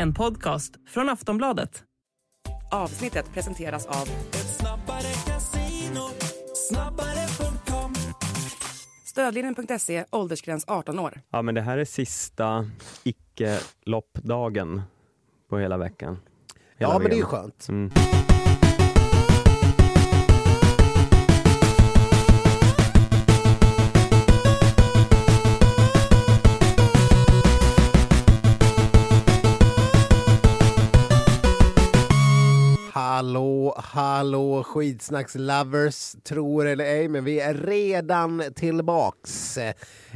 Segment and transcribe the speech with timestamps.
[0.00, 1.82] En podcast från Aftonbladet.
[2.70, 4.08] Avsnittet presenteras av
[9.04, 11.20] Stödlinjen.se, åldersgräns 18 år.
[11.30, 12.70] Ja, men det här är sista
[13.04, 14.82] icke-loppdagen
[15.48, 16.18] på hela veckan.
[16.76, 17.68] Hela Ja, men det är ju skönt.
[17.68, 17.90] Mm.
[33.18, 39.58] Hallå, hallå skidsnacks-lovers, tror eller ej, men vi är redan tillbaks.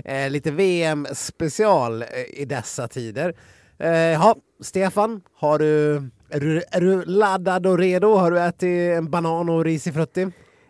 [0.05, 3.35] Eh, lite VM-special eh, i dessa tider.
[3.79, 5.95] Eh, ja, Stefan, har du,
[6.31, 8.15] är, du, är du laddad och redo?
[8.15, 10.23] Har du ätit en banan och risifrutti?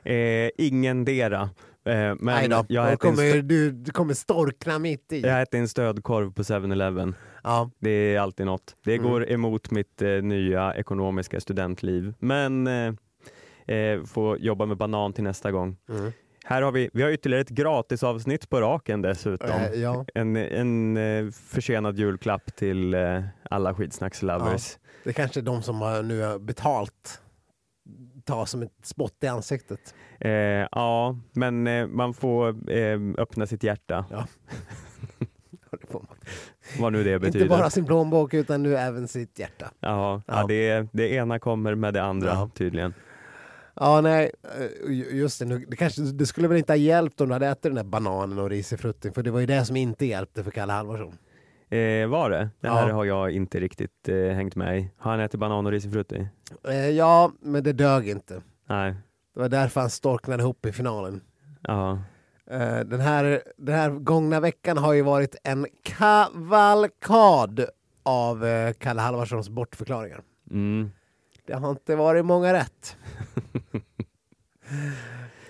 [0.05, 1.51] Eh, ingendera.
[1.87, 5.21] Eh, men jag kommer, du, du kommer storkna mitt i.
[5.21, 7.15] jag äter en stödkorv på 7-Eleven.
[7.43, 7.71] Ja.
[7.79, 8.77] Det är alltid något.
[8.85, 9.11] Det Mm.
[9.11, 12.15] går emot mitt eh, nya ekonomiska studentliv.
[12.19, 12.95] Men eh,
[13.77, 15.77] eh, får jobba med banan till nästa gång.
[15.89, 16.13] Mm.
[16.45, 19.51] Här har vi, vi har ytterligare ett gratisavsnitt på raken dessutom.
[19.51, 20.05] Eh, ja.
[20.15, 24.79] En, en eh, försenad julklapp till eh, alla skidsnackslovers.
[25.05, 27.19] Det är kanske de som har, nu har betalt
[28.25, 29.95] tar som ett spott i ansiktet.
[30.21, 30.31] Eh,
[30.73, 34.27] ja, men eh, man får eh, öppna sitt hjärta, man.
[36.81, 37.45] Vad nu det betyder.
[37.45, 39.71] Inte bara sin plånbok utan nu även sitt hjärta.
[39.81, 40.35] Ja, ja.
[40.41, 40.47] Ja.
[40.49, 42.51] det, det ena kommer med det andra Ja.
[42.55, 42.95] tydligen.
[43.75, 45.45] Ja, nej, eh, ju- just det.
[45.45, 47.85] Nu, det, kanske, det skulle väl inte ha hjälpt om du hade ätit den där
[47.85, 51.19] bananen och risifrutten, för det var ju det som inte hjälpte för Kalle Halvarsson.
[51.71, 52.49] Eh, var det?
[52.61, 52.95] Det här Ja.
[52.95, 54.91] har jag inte riktigt eh, hängt med i.
[54.97, 56.27] Har han ätit banan och risifrutti?
[56.69, 58.43] Eh, ja, men det dög inte.
[58.69, 58.95] Nej.
[59.35, 61.21] Det var därför han storknade ihop i finalen.
[61.63, 61.99] Ja.
[62.51, 67.67] Eh, den, här, den här gångna veckan har ju varit en kavalkad
[68.03, 70.23] av eh, Kalle Halvarssons bortförklaringar.
[70.51, 70.91] Mm.
[71.47, 72.97] Det har inte varit många rätt.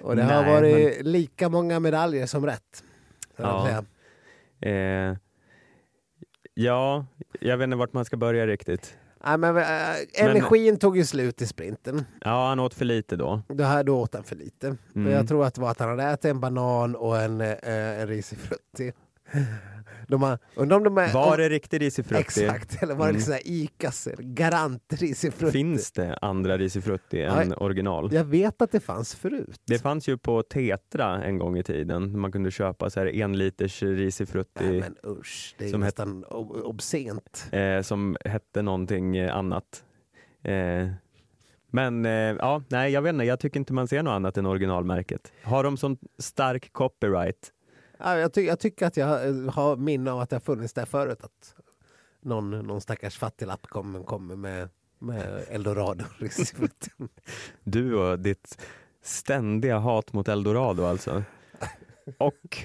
[0.00, 2.84] Och det har Nej, varit lika många medaljer som rätt.
[3.36, 3.84] Ja.
[4.60, 5.16] Eh,
[6.54, 7.06] ja,
[7.40, 8.96] jag vet inte vart man ska börja riktigt.
[9.24, 9.64] Nej, men, äh,
[10.14, 12.04] energin tog ju slut i sprinten.
[12.20, 13.42] Ja, han åt för lite då.
[13.48, 14.76] Det här, då åt han för lite.
[14.92, 15.12] Men Mm.
[15.18, 18.06] jag tror att det var att han hade ätit en banan och en, eh, en
[18.06, 18.92] risifrutti.
[20.08, 22.20] De har, undrar om de är, Var det riktig risifrutti?
[22.20, 23.16] Exakt, eller var det Mm.
[23.16, 25.52] liksom Icas garant risifrutti?
[25.52, 28.12] Finns det andra risifrutti Ja, än original?
[28.12, 29.60] Jag vet att det fanns förut.
[29.66, 32.20] Det fanns ju på Tetra en gång i tiden.
[32.20, 36.24] Man kunde köpa så här en liters risifrutti Nej, men usch, det är som nästan
[36.24, 37.48] ob- obscent.
[37.52, 39.84] eh, som hette någonting annat.
[40.44, 40.88] Eh,
[41.70, 43.24] men eh, ja, nej, jag vet inte.
[43.24, 45.32] Jag tycker inte man ser något annat än originalmärket.
[45.42, 47.52] Har de sån stark copyright?
[48.04, 50.72] Ja, jag, ty- jag tycker att jag eh, har minne av att det har funnits
[50.72, 51.24] där förut.
[51.24, 51.54] Att
[52.20, 54.68] någon, någon stackars fattiglapp kommer kommer med,
[54.98, 56.04] med eldorado.
[57.64, 58.62] Du och ditt
[59.02, 61.22] ständiga hat mot eldorado alltså.
[62.18, 62.58] Och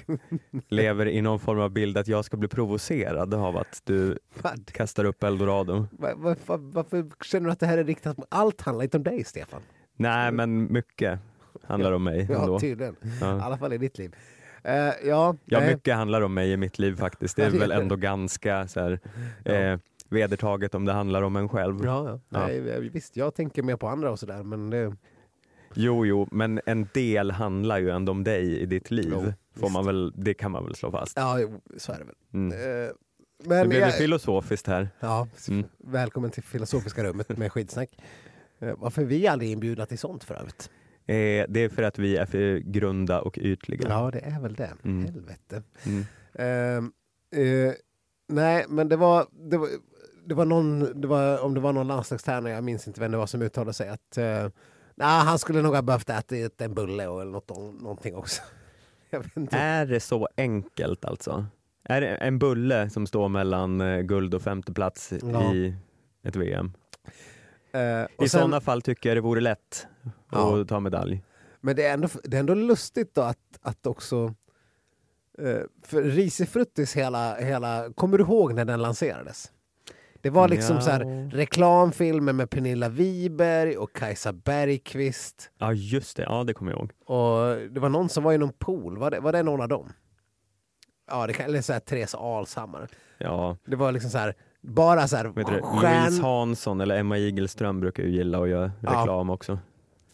[0.68, 4.66] lever i någon form av bild att jag ska bli provocerad av att du Vad?
[4.72, 5.86] kastar upp eldorado.
[5.90, 8.26] Va- va- va- Varför känner du att det här är riktat mot...
[8.30, 9.62] Allt handlar inte om dig, Stefan.
[9.96, 11.18] Nej, men mycket
[11.64, 12.60] handlar om mig Ja, ändå.
[12.60, 12.94] tydligen.
[13.02, 13.42] I Ja.
[13.42, 14.14] alla fall i ditt liv.
[14.64, 15.74] Eh, ja, Ja, nej.
[15.74, 17.36] mycket handlar om mig i mitt liv faktiskt.
[17.36, 19.00] Det är väl ändå ganska så här,
[19.44, 19.52] Ja.
[19.52, 21.84] eh, vedertaget om det handlar om en själv.
[21.84, 22.20] Ja, ja.
[22.46, 24.96] Nej, visst, jag tänker mer på andra och sådär, men det...
[25.74, 29.08] Jo, jo, men en del handlar ju ändå om dig i ditt liv.
[29.12, 29.72] Jo, får visst.
[29.72, 31.16] man väl, det kan man väl slå fast.
[31.16, 32.14] Ja, jo, så är det väl.
[32.34, 32.52] Mm.
[32.52, 32.90] Eh,
[33.42, 34.88] Nu men blev det jag, filosofiskt här.
[35.00, 35.64] ja, Mm.
[35.78, 37.88] välkommen till Filosofiska rummet med skitsnack.
[38.60, 40.70] Eh, varför är vi aldrig inbjudna till sånt för övrigt?
[41.08, 43.88] Eh, det är för att vi är för grunda och ytliga.
[43.88, 44.70] Ja, det är väl det.
[44.84, 45.04] Mm.
[45.04, 45.62] Helvete.
[45.86, 46.04] Mm.
[46.34, 46.92] Ehm,
[47.36, 47.72] eh,
[48.28, 49.68] nej, men det var, det var,
[50.26, 53.18] det var någon, det var, om det var någon landslagstränare, jag minns inte vem det
[53.18, 54.48] var som uttalade sig, att eh,
[54.94, 57.48] nah, han skulle nog ha behövt äta en bulle eller något,
[57.82, 58.42] någonting också.
[59.50, 61.46] Är det så enkelt alltså?
[61.84, 65.54] Är det en bulle som står mellan eh, guld och femte plats Ja.
[65.54, 65.74] i
[66.22, 66.72] ett VM?
[67.72, 69.86] Eh, och I sen- sådana fall tycker jag det vore lätt
[70.32, 70.60] Ja.
[70.60, 71.22] att ta medalj.
[71.60, 74.34] Men det är ändå, det är ändå lustigt då att, att också...
[75.38, 77.92] Eh, för Risifruttis hela, hela...
[77.92, 79.52] Kommer du ihåg när den lanserades?
[80.20, 80.82] Det var liksom Ja.
[80.82, 85.50] så här reklamfilmer med Pernilla Wiberg och Kajsa Bergqvist.
[85.58, 86.92] Ja just det, ja det kommer jag ihåg.
[87.04, 88.98] Och det var någon som var i någon pool.
[88.98, 89.92] Var det, var det någon av dem?
[91.10, 92.88] Ja, det kan, eller så här Therese Alshammar.
[93.18, 96.22] Ja, Det var liksom så här, bara så här vet du, Louise.
[96.22, 98.90] Hansson eller Emma Igelström brukar ju gilla att göra Ja.
[99.00, 99.58] reklam också.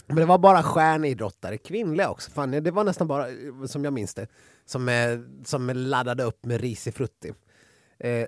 [0.06, 2.30] Men det var bara stjärnidrottare, kvinnliga också.
[2.30, 4.26] Fan, det var nästan bara, eh, som jag minns det,
[4.64, 7.32] som, eh, som laddade upp med risifrutti.
[7.98, 8.26] Eh,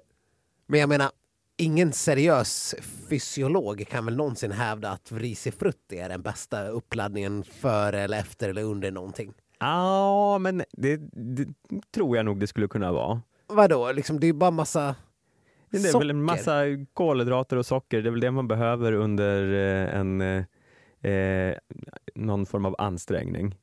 [0.67, 1.11] men jag menar,
[1.57, 2.75] ingen seriös
[3.09, 8.63] fysiolog kan väl någonsin hävda att risifrutti är den bästa uppladdningen före eller efter eller
[8.63, 9.33] under någonting.
[9.59, 11.49] Ja, men det, det
[11.95, 13.23] tror jag nog det skulle kunna vara.
[13.47, 14.95] Vadå, liksom, det är bara massa
[15.71, 16.63] Det är väl en massa
[16.95, 20.45] kolhydrater och socker, det är väl det man behöver under eh, en,
[21.11, 21.55] eh,
[22.15, 23.55] någon form av ansträngning.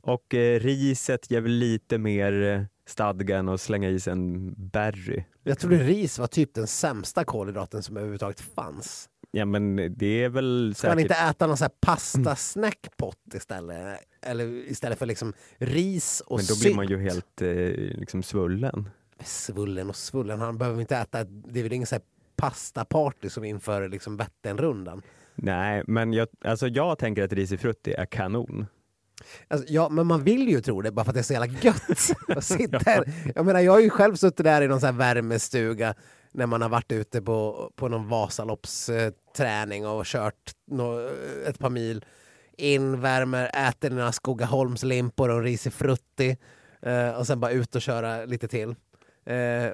[0.00, 4.54] Och eh, riset ger väl lite mer eh, stadga än att slänga i sig en
[4.56, 5.24] berry.
[5.42, 9.08] Jag trodde ris var typ den sämsta kolhydraten som överhuvudtaget fanns.
[9.30, 11.10] Ja men det är väl Ska man säkert...
[11.10, 14.00] inte äta någon sån här pasta snackpot istället?
[14.22, 16.60] Eller istället för liksom ris och Men då sylt?
[16.62, 17.48] blir man ju helt eh,
[17.98, 18.90] liksom svullen.
[19.24, 22.04] Svullen och svullen, han behöver inte äta, det är väl ingen sån här
[22.36, 25.02] pastaparty som inför liksom Vätternrundan.
[25.42, 28.66] Nej, men jag, alltså jag tänker att risifrutti är kanon.
[29.48, 31.58] Alltså, ja, men man vill ju tro det bara för att det är så jävla
[31.60, 32.10] gött.
[32.36, 33.12] att sitta här.
[33.34, 35.94] Jag menar, jag har ju själv suttit där i någon sån värmestuga
[36.32, 41.10] när man har varit ute på, på någon Vasaloppsträning och kört nå,
[41.46, 42.04] ett par mil.
[42.56, 46.36] In, värmer, äter några Skogaholmslimpor och risifrutti
[46.82, 48.68] eh, och sen bara ut och köra lite till.
[49.24, 49.72] Eh,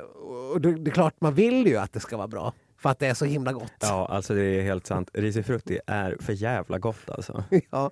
[0.53, 2.53] och det, det är klart, man vill ju att det ska vara bra
[2.85, 3.73] för att det är så himla gott.
[3.81, 5.11] Ja, alltså det är helt sant.
[5.15, 7.45] Risifrutti är för jävla gott alltså.
[7.71, 7.91] Ja,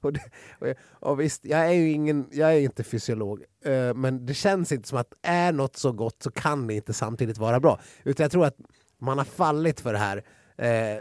[0.00, 0.20] och, det,
[0.58, 4.34] och, jag- och visst, jag är ju ingen, jag är inte fysiolog, eh, men det
[4.34, 7.80] känns inte som att är något så gott så kan det inte samtidigt vara bra.
[8.04, 8.56] Utan jag tror att
[8.98, 10.22] man har fallit för det här.
[10.56, 10.98] Eh,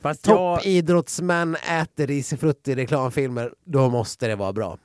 [0.00, 4.78] Fast jag, Toppidrottsmän äter risifrutti i reklamfilmer, då måste det vara bra.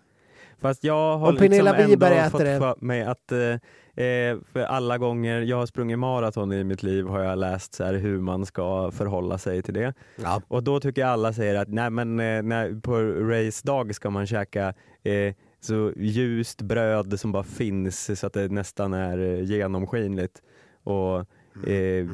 [0.62, 3.56] fast jag har liksom ändå fått det- för mig att eh,
[3.96, 7.86] eh, för alla gånger jag har sprungit maraton i mitt liv har jag läst så
[7.86, 9.94] hur man ska förhålla sig till det.
[10.16, 10.42] Ja.
[10.48, 14.74] Och då tycker alla säger att nej men eh, när, på racedag ska man käka
[15.04, 20.42] eh, så ljust bröd som bara finns så att det nästan är eh, genomskinligt.
[20.84, 21.20] Och
[21.68, 22.08] eh,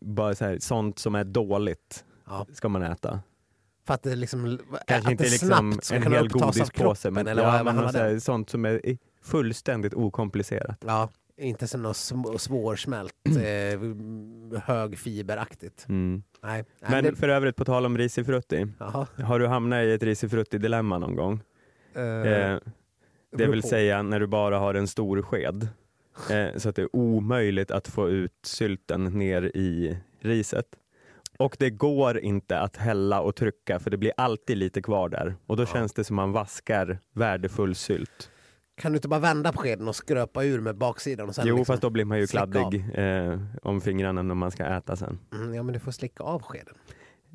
[0.00, 2.46] bara så här, sånt som är dåligt Ja.
[2.52, 3.20] ska man äta.
[3.86, 7.42] För att det, liksom, Kanske att inte det liksom snabbt en hel godispåse men, eller
[7.42, 8.80] ja, vad, men vad så här, sånt som är
[9.22, 10.84] fullständigt okomplicerat.
[10.86, 15.86] Ja, inte så något sm- svårsmält, eh, högfiberaktigt.
[15.88, 16.22] Mm.
[16.42, 19.92] Nej, nej, Men det, för övrigt på tal om risifrutti, jaha, har du hamnat i
[19.92, 21.40] ett risifrutti-dilemma någon gång?
[21.94, 22.58] eh, Eh,
[23.32, 23.68] det beror vill på.
[23.68, 25.68] säga när du bara har en stor sked.
[26.30, 30.66] Eh, så att det är omöjligt att få ut sylten ner i riset.
[31.38, 35.34] Och det går inte att hälla och trycka för det blir alltid lite kvar där.
[35.46, 38.30] Och då känns det som man vaskar värdefull sylt.
[38.80, 41.28] Kan du inte bara vända på skeden och skröpa ur med baksidan?
[41.28, 41.72] Och sen jo, liksom...
[41.72, 45.18] fast då blir man ju kladdig eh, om fingrarna när man ska äta sen.
[45.32, 46.74] mm, ja, men du får slicka av skeden.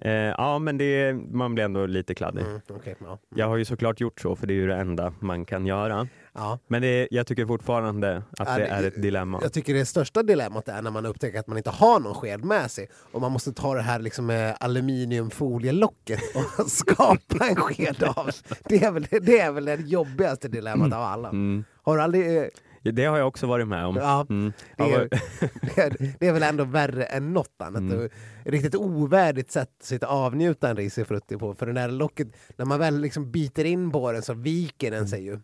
[0.01, 2.42] Eh, ja, men det, man blir ändå lite kladdig.
[2.42, 3.19] Mm, okej, ja.
[3.36, 6.07] Jag har ju såklart gjort så, för det är ju det enda man kan göra.
[6.35, 6.59] Ja.
[6.67, 9.39] Men det, jag tycker fortfarande att Ja, det är ett dilemma.
[9.41, 12.45] Jag tycker det största dilemmat är när man upptäcker att man inte har någon sked
[12.45, 16.19] med sig och man måste ta det här liksom med aluminiumfolielocket
[16.59, 18.29] och skapa en sked av.
[18.63, 21.29] Det är väl det, är väl det jobbigaste dilemmat av alla.
[21.29, 21.63] Mm.
[21.83, 22.49] Har du aldrig...
[22.93, 23.95] Det har jag också varit med om.
[23.95, 24.53] Ja, Mm.
[24.77, 25.09] det är,
[25.75, 27.81] det, är, det är väl ändå värre än något annat.
[27.81, 28.09] Mm.
[28.45, 31.53] Är riktigt ovärdigt sätt att sitta avnjuta en risifrutti på.
[31.55, 32.27] För det där locket,
[32.57, 35.39] när man väl liksom biter in på den så viker den sig ju.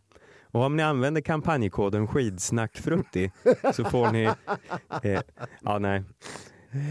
[0.51, 3.31] Och om ni använder kampanjkoden skidsnackfrutti
[3.74, 4.30] så får ni...
[5.03, 5.22] Eh,
[5.62, 6.03] ja, nej.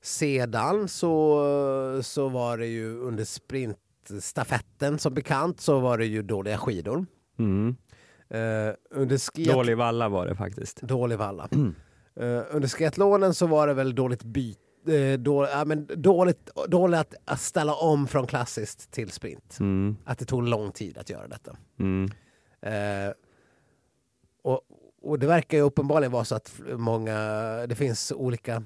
[0.03, 6.59] sedan så, så var det ju under sprintstafetten som bekant så var det ju dåliga
[6.59, 7.07] skidor.
[7.39, 7.77] Mm.
[8.29, 9.53] Eh, under.
[9.55, 10.81] Dålig valla var det faktiskt.
[10.81, 11.49] Dålig valla.
[12.17, 17.01] Eh, under skatelonen så var det väl dåligt byte eh, då, ja, men dåligt, dåligt
[17.01, 19.57] att, att ställa om från klassiskt till sprint.
[19.61, 19.97] Mm.
[20.05, 21.57] Att det tog lång tid att göra detta.
[21.79, 22.11] Mm.
[22.61, 23.13] Eh,
[24.43, 24.61] och,
[25.03, 27.19] och det verkar ju uppenbarligen vara så att många,
[27.67, 28.63] det finns olika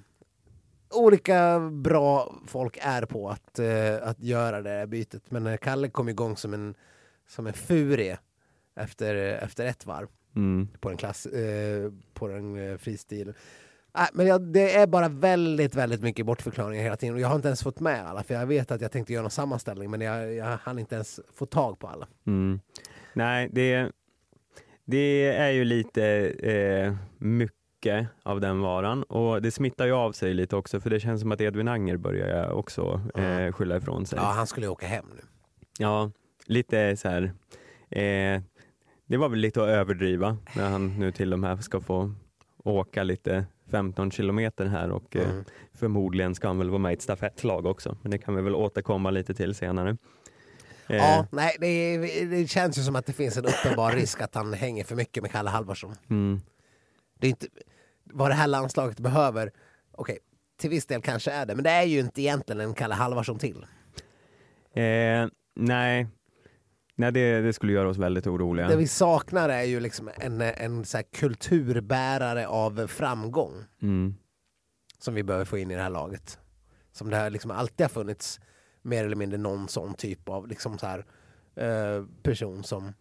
[0.90, 5.30] olika bra folk är på att, eh, att göra det här bytet.
[5.30, 6.74] Men Kalle kom igång som en,
[7.28, 8.18] som en furie
[8.76, 10.68] efter, efter ett varv Mm.
[10.80, 13.34] på den, klass, eh, på den eh, fristilen.
[13.98, 17.14] Äh, men jag, det är bara väldigt, väldigt mycket bortförklaringar hela tiden.
[17.14, 19.24] Och jag har inte ens fått med alla, för jag vet att jag tänkte göra
[19.24, 22.08] en sammanställning, men jag, jag hann inte ens få tag på alla.
[22.26, 22.60] Mm.
[23.12, 23.92] Nej, det,
[24.84, 27.57] det är ju lite eh, mycket
[28.22, 31.32] av den varan och det smittar ju av sig lite också för det känns som
[31.32, 34.18] att Edvin Anger börjar också eh, skylla ifrån sig.
[34.22, 35.22] Ja, han skulle ju åka hem nu.
[35.78, 36.10] Ja,
[36.46, 37.22] lite så här.
[37.90, 38.42] Eh,
[39.06, 42.14] det var väl lite att överdriva när han nu till och med ska få
[42.64, 45.44] åka lite 15 kilometer här och eh, Mm.
[45.74, 47.96] förmodligen ska han väl vara med i ett stafettlag också.
[48.02, 49.96] Men det kan vi väl återkomma lite till senare.
[50.86, 54.34] Eh, Ja, nej, det, det känns ju som att det finns en uppenbar risk att
[54.34, 55.94] han hänger för mycket med Kalle Halvarsson.
[56.10, 56.40] mm,
[57.18, 57.46] Det är inte
[58.04, 59.52] vad det här landslaget behöver.
[59.92, 60.18] Okej,
[60.56, 63.38] till viss del kanske är det, men det är ju inte egentligen en Kalle Halvarsson
[63.38, 63.66] till.
[64.74, 66.06] eh, nej,
[66.94, 68.68] nej det, det skulle göra oss väldigt oroliga.
[68.68, 74.14] Det vi saknar är ju liksom en, en så kulturbärare av framgång Mm,
[74.98, 76.38] som vi behöver få in i det här laget.
[76.92, 78.40] Som det här liksom alltid har funnits
[78.82, 81.04] mer eller mindre någon sån typ av liksom så här,
[81.56, 82.92] eh, person som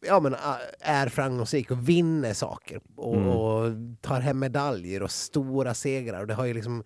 [0.00, 3.28] ja, men, ah, är framgångsrik och vinner saker och, Mm.
[3.28, 6.20] och tar hem medaljer och stora segrar.
[6.20, 6.84] Och det har ju liksom,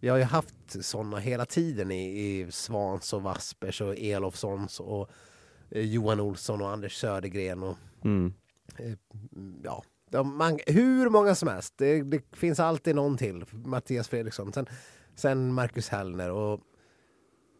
[0.00, 0.54] vi har ju haft
[0.84, 5.10] sådana hela tiden i, i Svans och Vaspers och Elofssons och
[5.70, 8.34] eh, Johan Olsson och Anders Södergren och mm,
[9.64, 11.74] ja, de, man, hur många som helst.
[11.76, 13.44] Det, det finns alltid någon till.
[13.50, 14.66] Mattias Fredriksson, sen,
[15.14, 16.60] sen Marcus Hellner och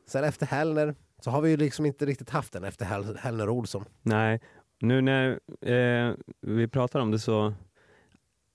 [0.09, 3.49] sen efter Hellner så har vi ju liksom inte riktigt haft den efter Hell, Hellner
[3.49, 3.85] och Olsson.
[4.02, 4.40] nej,
[4.81, 7.54] nu när eh, vi pratar om det så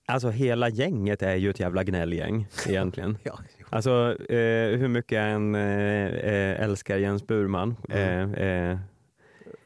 [0.06, 3.18] Alltså hela gänget är ju ett jävla gnällgäng egentligen.
[3.22, 3.38] Ja,
[3.70, 8.34] Alltså eh, hur mycket än eh, eh, älskar Jens Burman, Mm.
[8.34, 8.78] eh, eh,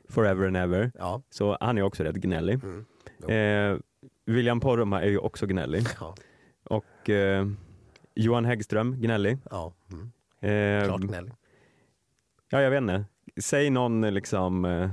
[0.09, 1.23] forever and ever, ja.
[1.31, 2.61] så han är också rätt gnällig.
[2.65, 2.85] Mm.
[3.29, 3.79] Eh,
[4.27, 6.15] William Poromaa är ju också gnällig ja,
[6.65, 7.11] och
[8.15, 9.39] Johan Häggström gnällig.
[9.51, 9.73] ja.
[9.93, 10.85] Mm.
[10.87, 11.33] Klart gnällig.
[12.55, 13.05] Ja, jag vet inte.
[13.41, 14.91] Säg någon liksom eh,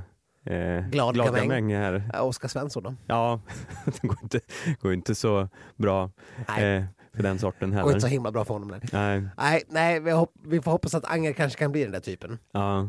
[0.56, 1.42] eh, Glad gamäng.
[1.48, 2.10] gamäng här.
[2.22, 2.94] Oskar Svensson då?
[3.06, 3.40] Ja,
[3.84, 4.40] det går inte,
[4.80, 8.14] går inte så bra eh, för den sorten det går inte så heller.
[8.16, 8.68] himla bra för honom.
[8.68, 11.92] Nej, Nej, nej, nej vi, hopp, vi får hoppas att Anger kanske kan bli den
[11.92, 12.38] där typen.
[12.52, 12.88] ja.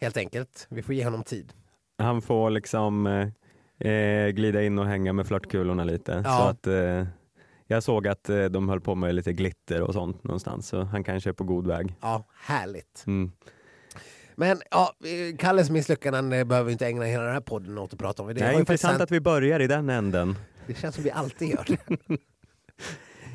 [0.00, 0.66] Helt enkelt.
[0.70, 1.52] Vi får ge honom tid.
[1.98, 6.22] Han får liksom eh, eh, glida in och hänga med flörtkulorna lite.
[6.24, 6.38] Ja.
[6.38, 7.06] Så att, eh,
[7.66, 11.04] jag såg att eh, de höll på med lite glitter och sånt någonstans, så han
[11.04, 11.94] kanske är på god väg.
[12.00, 13.04] Ja, härligt.
[13.06, 13.32] Mm.
[14.36, 14.92] Men ja,
[15.38, 18.28] Kalles misslyckanden eh, behöver vi inte ägna hela den här podden åt att prata om.
[18.28, 20.36] Det, Det är intressant att vi börjar i den änden.
[20.66, 21.78] det känns som vi alltid gör det.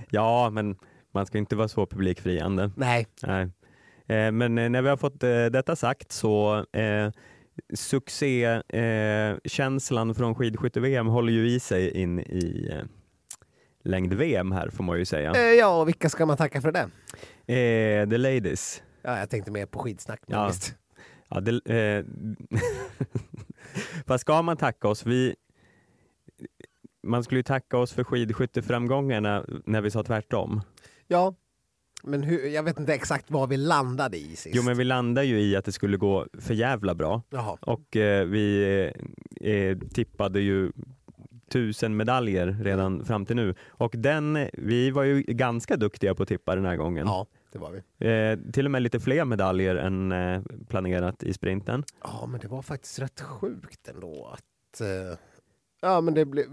[0.10, 0.76] Ja, men
[1.14, 2.72] man ska inte vara så publikfriande.
[2.76, 3.44] Nej, Nej.
[4.08, 7.12] Eh, men eh, när vi har fått eh, detta sagt så eh,
[7.74, 12.84] succékänslan från skidskytte-VM håller ju i sig in i eh,
[13.84, 15.54] längd-VM här får man ju säga.
[15.54, 16.90] Ja, och vilka ska man tacka för det?
[18.10, 18.84] The ladies.
[19.02, 20.20] Ja, jag tänkte mer på skidsnack.
[20.28, 20.48] Men Ja.
[20.48, 20.76] visst.
[21.30, 22.06] Ja, det, eh,
[24.06, 25.06] Vad ska man tacka oss?
[25.06, 25.36] Vi,
[27.04, 30.62] man skulle ju tacka oss för skidskytteframgångarna när vi sa tvärtom.
[31.08, 31.36] ja,
[32.04, 34.56] men hur, jag vet inte exakt vad vi landade i sist.
[34.56, 37.58] Jo men vi landade ju i att det skulle gå för jävla bra Jaha.
[37.62, 38.92] och eh, vi
[39.42, 40.72] eh, tippade ju
[41.50, 46.30] tusen medaljer redan fram till nu och den, vi var ju ganska duktiga på att
[46.30, 47.08] tippa den här gången.
[47.08, 47.80] Ja, det var vi.
[48.08, 51.84] Eh, till och med lite fler medaljer än eh, planerat i sprinten.
[52.04, 54.82] Ja, men det var faktiskt rätt sjukt ändå att...
[54.82, 55.18] eh,
[55.82, 56.46] ja, men det blev...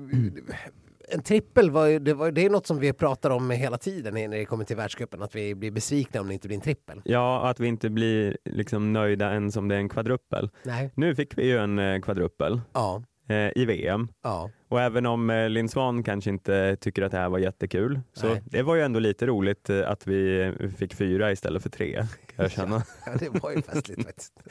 [1.08, 4.14] En trippel var ju, det, var, det är något som vi pratar om hela tiden
[4.14, 7.02] när det kommer till världscupen, att vi blir besvikna om det inte blir en trippel.
[7.04, 10.50] Ja, att vi inte blir liksom nöjda ens om det är en kvadruppel.
[10.62, 10.90] Nej.
[10.94, 14.50] Nu fick vi ju en eh, kvadruppel Ja, eh, i VM ja.
[14.74, 18.26] Och även om eh, Linn Svan kanske inte tycker att det här var jättekul så
[18.26, 18.42] Nej.
[18.44, 21.94] det var ju ändå lite roligt eh, att vi eh, fick fyra istället för tre
[22.36, 22.82] kan jag känna.
[23.06, 24.32] ja det var ju festligt faktiskt.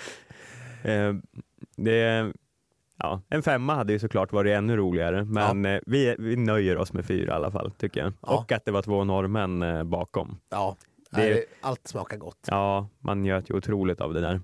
[1.75, 2.31] Det,
[2.97, 6.93] ja, en femma hade ju såklart varit ännu roligare men eh, vi, vi nöjer oss
[6.93, 8.13] med fyra i alla fall tycker jag.
[8.21, 8.37] Ja.
[8.37, 10.37] Och att det var två norrmän bakom.
[10.49, 10.75] Ja,
[11.11, 11.45] Det- det...
[11.61, 12.47] allt smakar gott.
[12.47, 14.41] Ja, man njöt ju otroligt av det där.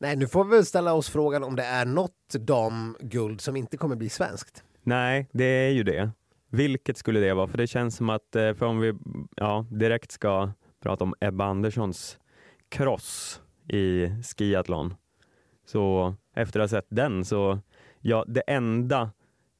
[0.00, 3.76] Nej, nu får vi väl ställa oss frågan om det är något damguld som inte
[3.76, 4.64] kommer bli svenskt.
[4.82, 6.10] Nej, det är ju det.
[6.50, 7.46] Vilket skulle det vara?
[7.46, 8.94] För det känns som att, eh, för om vi
[9.36, 10.50] ja, direkt ska
[10.82, 12.18] prata om Ebba Anderssons
[12.68, 14.94] cross i skiathlon,
[15.66, 17.58] så efter att ha sett den så,
[18.00, 19.10] ja, det enda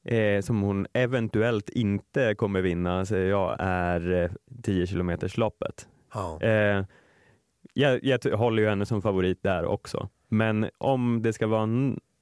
[0.05, 4.31] eh, som hon eventuellt inte kommer vinna, säger jag, är eh,
[4.63, 5.87] 10 kilometers loppet.
[6.13, 6.41] Ja.
[6.41, 6.85] Eh,
[7.73, 10.09] jag, jag håller ju henne som favorit där också.
[10.27, 11.69] Men om det ska vara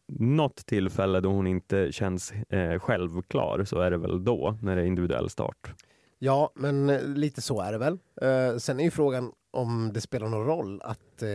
[0.08, 4.82] något tillfälle då hon inte känns eh, självklar så är det väl då, när det
[4.82, 5.74] är individuell start.
[6.20, 8.00] Ja, men eh, lite så är det väl.
[8.22, 11.30] Eh, sen är ju frågan om det spelar någon roll att, eh,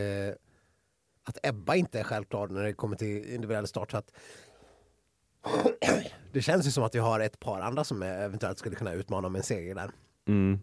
[1.24, 3.90] att Ebba inte är självklar när det kommer till individuell start.
[3.90, 4.12] Så att
[6.32, 9.28] det känns ju som att vi har ett par andra som eventuellt skulle kunna utmana
[9.28, 9.90] med en seger där.
[10.28, 10.58] Mm.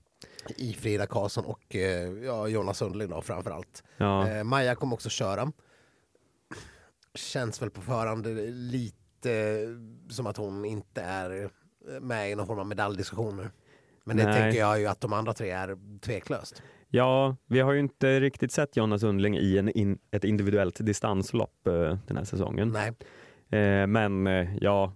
[0.57, 3.83] I Frida Karlsson och eh, ja, Jonas Sundling då framför allt.
[3.97, 4.29] Ja.
[4.29, 5.51] Eh, Maja kommer också köra.
[7.17, 9.59] Känns väl på förhand lite
[10.09, 11.49] som att hon inte är
[12.01, 13.51] med i någon form av medaljdiskussioner.
[14.03, 14.33] Men det Nej.
[14.41, 16.63] tänker jag ju att de andra tre är tveklöst.
[16.89, 21.67] ja, vi har ju inte riktigt sett Jonna Sundling i en in, ett individuellt distanslopp
[21.67, 22.69] eh, den här säsongen.
[22.73, 22.93] Nej.
[23.61, 24.93] Eh, men eh, ja,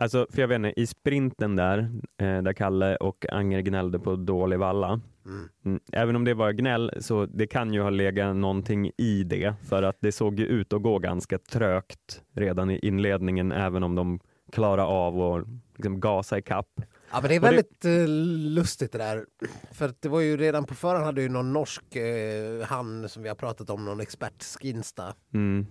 [0.00, 1.78] alltså för jag vet inte, i sprinten där,
[2.18, 5.00] eh, där Kalle och Anger gnällde på dålig valla.
[5.26, 5.48] Mm.
[5.64, 5.80] Mm.
[5.92, 9.82] Även om det var gnäll så det kan ju ha legat någonting i det för
[9.82, 14.20] att det såg ju ut att gå ganska trögt redan i inledningen även om de
[14.52, 15.44] klarade av att
[15.76, 16.68] liksom gasa i kapp.
[17.12, 18.08] Ja, men det är Och det- väldigt eh,
[18.54, 19.24] lustigt det där.
[19.72, 23.28] För det var ju redan på förhand hade ju någon norsk, eh, han som vi
[23.28, 25.66] har pratat om, någon expert, Skinsta, Mm.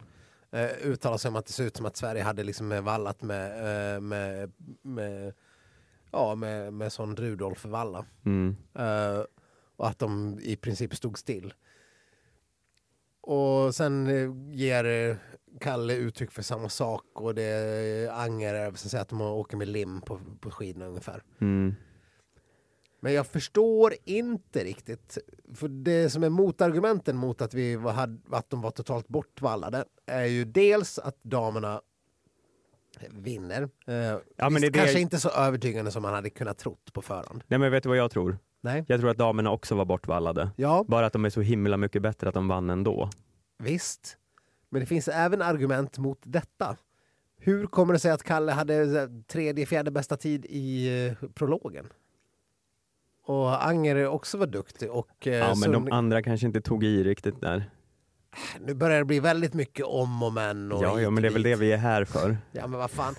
[0.52, 3.22] Eh, uttalat sig om att det ser ut som att Sverige hade liksom eh, vallat
[3.22, 4.52] med, eh, med,
[4.82, 5.34] med,
[6.12, 8.06] ja, med, med sån Rudolf-valla.
[8.26, 8.56] Mm.
[8.74, 9.24] Eh,
[9.76, 11.54] och att de i princip stod still.
[13.22, 14.08] Och sen
[14.52, 15.18] ger
[15.60, 19.68] Kalle uttryck för samma sak och det är Anger som säger att de åker med
[19.68, 21.24] lim på, på skidorna ungefär.
[21.42, 21.76] Mm.
[23.00, 25.18] Men jag förstår inte riktigt.
[25.54, 29.86] För det som är motargumenten mot att, vi var, hade, att de var totalt bortvallade
[30.06, 31.82] är ju dels att damerna
[33.10, 33.62] vinner.
[33.88, 36.94] Eh, Ja, visst, det är det- kanske inte så övertygande som man hade kunnat trott
[36.94, 37.44] på förhand.
[37.48, 38.38] Nej men vet du vad jag tror?
[38.62, 38.86] Nej.
[38.88, 40.50] Jag tror att damerna också var bortvallade.
[40.56, 43.10] Ja, Bara att de är så himla mycket bättre att de vann ändå.
[43.60, 44.18] Visst.
[44.70, 46.78] Men det finns även argument mot detta.
[47.40, 50.88] Hur kommer det sig att Kalle hade här, tredje, fjärde bästa tid i
[51.22, 51.86] eh, prologen?
[53.28, 54.92] Och Anger också var duktig.
[54.92, 57.70] Och, eh, Ja men de andra kanske inte tog i riktigt där.
[58.62, 60.72] Nu börjar det bli väldigt mycket om och men.
[60.72, 62.38] Och Ja, ja men det är väl det vi är här för.
[62.52, 63.16] Ja men vad fan.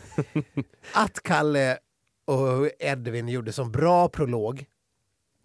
[0.94, 1.78] att Kalle
[2.24, 4.64] och Edvin gjorde så bra prolog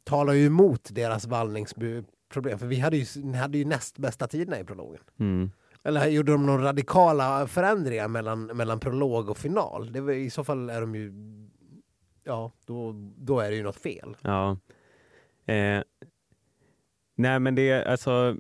[0.04, 2.60] talar ju emot deras vallningsproblem.
[2.60, 5.02] För vi hade ju, hade ju näst bästa tiderna i prologen.
[5.20, 5.52] Mm.
[5.84, 9.92] Eller gjorde de några radikala förändringar mellan, mellan prolog och final?
[9.92, 11.14] Det var, I så fall är de ju...
[12.24, 14.18] Ja, då, då är det ju något fel.
[14.22, 14.58] Ja.
[15.46, 15.82] Eh,
[17.16, 18.36] nej men det är alltså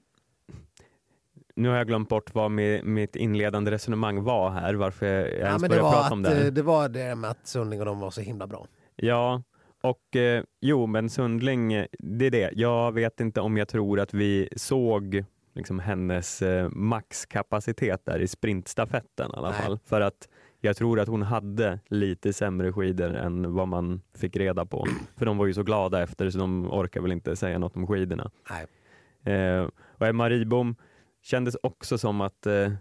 [1.55, 5.45] nu har jag glömt bort vad mi- mitt inledande resonemang var här, varför jag Ja,
[5.47, 6.37] ens det, började prata om att, det.
[6.37, 6.51] eh, här.
[6.51, 8.67] det var det med att Sundling och de var så himla bra.
[8.95, 9.43] Ja,
[9.81, 12.49] och eh, jo, men Sundling, eh, det är det.
[12.53, 18.27] Jag vet inte om jag tror att vi såg liksom, hennes eh, maxkapacitet där i
[18.27, 19.61] sprintstafetten i alla Nej.
[19.61, 19.79] fall.
[19.85, 20.27] För att
[20.65, 24.85] jag tror att hon hade lite sämre skidor än vad man fick reda på.
[25.17, 27.87] För de var ju så glada efter så de orkar väl inte säga något om
[27.87, 28.31] skidorna.
[28.49, 29.35] Nej.
[29.35, 30.75] Eh, och Emma Ribom
[31.21, 32.71] kändes också som att eh,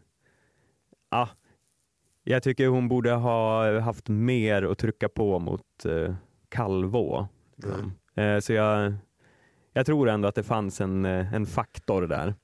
[1.08, 1.28] ah,
[2.24, 6.14] jag tycker hon borde ha haft mer att trycka på mot eh,
[6.48, 7.28] Calvå.
[7.56, 7.92] liksom.
[8.14, 8.94] Eh, så jag,
[9.72, 12.34] jag tror ändå att det fanns en, eh, en faktor där.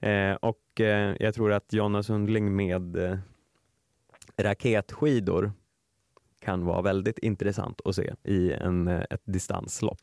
[0.00, 3.18] Eh, och eh, jag tror att Jonna Sundling med eh,
[4.38, 5.52] raketskidor
[6.40, 9.98] kan vara väldigt intressant att se i en, eh, ett distanslopp.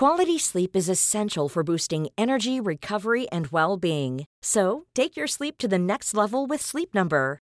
[0.00, 4.24] Quality sleep is essential for boosting energy, recovery, and well being.
[4.42, 7.41] So, take your sleep to the next level with Sleep Number.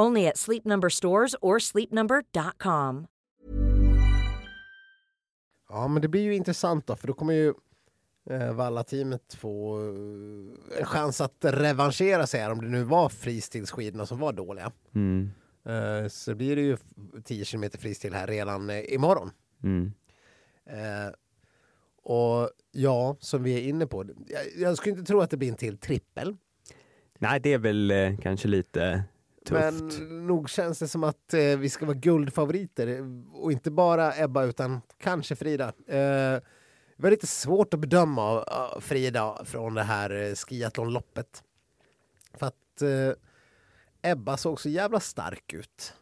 [0.00, 3.06] Only at Sleep Number stores or sleepnumber.com.
[5.68, 7.54] Ja, men det blir ju intressant då, för då kommer ju
[8.30, 14.06] eh, Valla-teamet få eh, en chans att revanschera sig här, om det nu var fristilsskidorna
[14.06, 14.72] som var dåliga.
[14.94, 15.30] Mm.
[15.64, 16.76] Eh, så blir det ju
[17.24, 19.30] 10 km fristil här redan eh, imorgon.
[19.62, 19.92] Mm.
[20.66, 21.12] Eh,
[22.02, 25.48] och ja, som vi är inne på, jag, jag skulle inte tro att det blir
[25.48, 26.36] en till trippel.
[27.18, 29.04] Nej, det är väl eh, kanske lite
[29.50, 29.98] tufft.
[29.98, 32.86] Men nog känns det som att eh, vi ska vara guldfavoriter.
[32.86, 35.68] eh, Och inte bara Ebba utan kanske Frida.
[35.86, 36.40] Eh,
[36.96, 41.42] det var lite svårt att bedöma av Frida från det här eh, skiathlonloppet.
[42.34, 43.12] För att eh,
[44.12, 45.94] Ebba såg så jävla stark ut.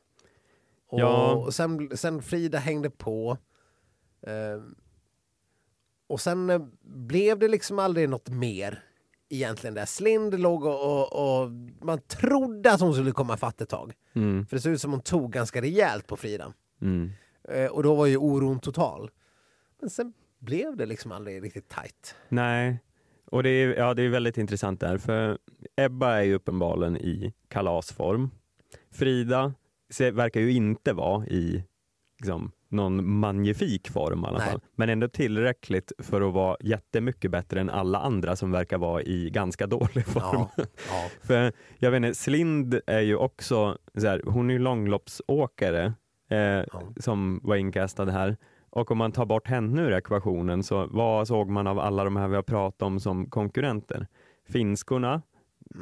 [0.89, 1.33] Och, Ja.
[1.35, 3.39] och sen, sen Frida hängde på.
[4.23, 4.63] Eh,
[6.07, 8.85] och sen blev det liksom aldrig något mer
[9.29, 9.87] egentligen där.
[9.87, 11.51] Slind låg och, och, och
[11.83, 13.93] man trodde att hon skulle komma fatt ett tag.
[14.13, 14.47] Mm.
[14.47, 16.53] För det såg ut som hon tog ganska rejält på Frida.
[16.83, 17.11] Mm.
[17.49, 19.11] Eh, och då var ju oron total.
[19.81, 22.15] Men sen blev det liksom aldrig riktigt tajt.
[22.29, 22.79] Nej,
[23.31, 25.39] och det är, ja, det är väldigt intressant där, för
[25.77, 28.31] Ebba är ju uppenbarligen i kalasform.
[28.91, 29.55] Frida
[30.13, 31.65] verkar ju inte vara i
[32.19, 34.51] liksom, någon magnifik form i alla Nej.
[34.51, 39.03] fall, men ändå tillräckligt för att vara jättemycket bättre än alla andra som verkar vara
[39.03, 40.47] i ganska dålig form.
[40.57, 41.09] Ja, ja.
[41.23, 45.93] För jag vet inte, Slind är ju också, så här, hon är ju långloppsåkare
[46.31, 46.63] eh,
[46.97, 48.37] som var inkastad här.
[48.71, 52.17] Och om man tar bort henne ur ekvationen, så vad såg man av alla de
[52.17, 54.07] här vi har pratat om som konkurrenter?
[54.49, 55.23] Finskorna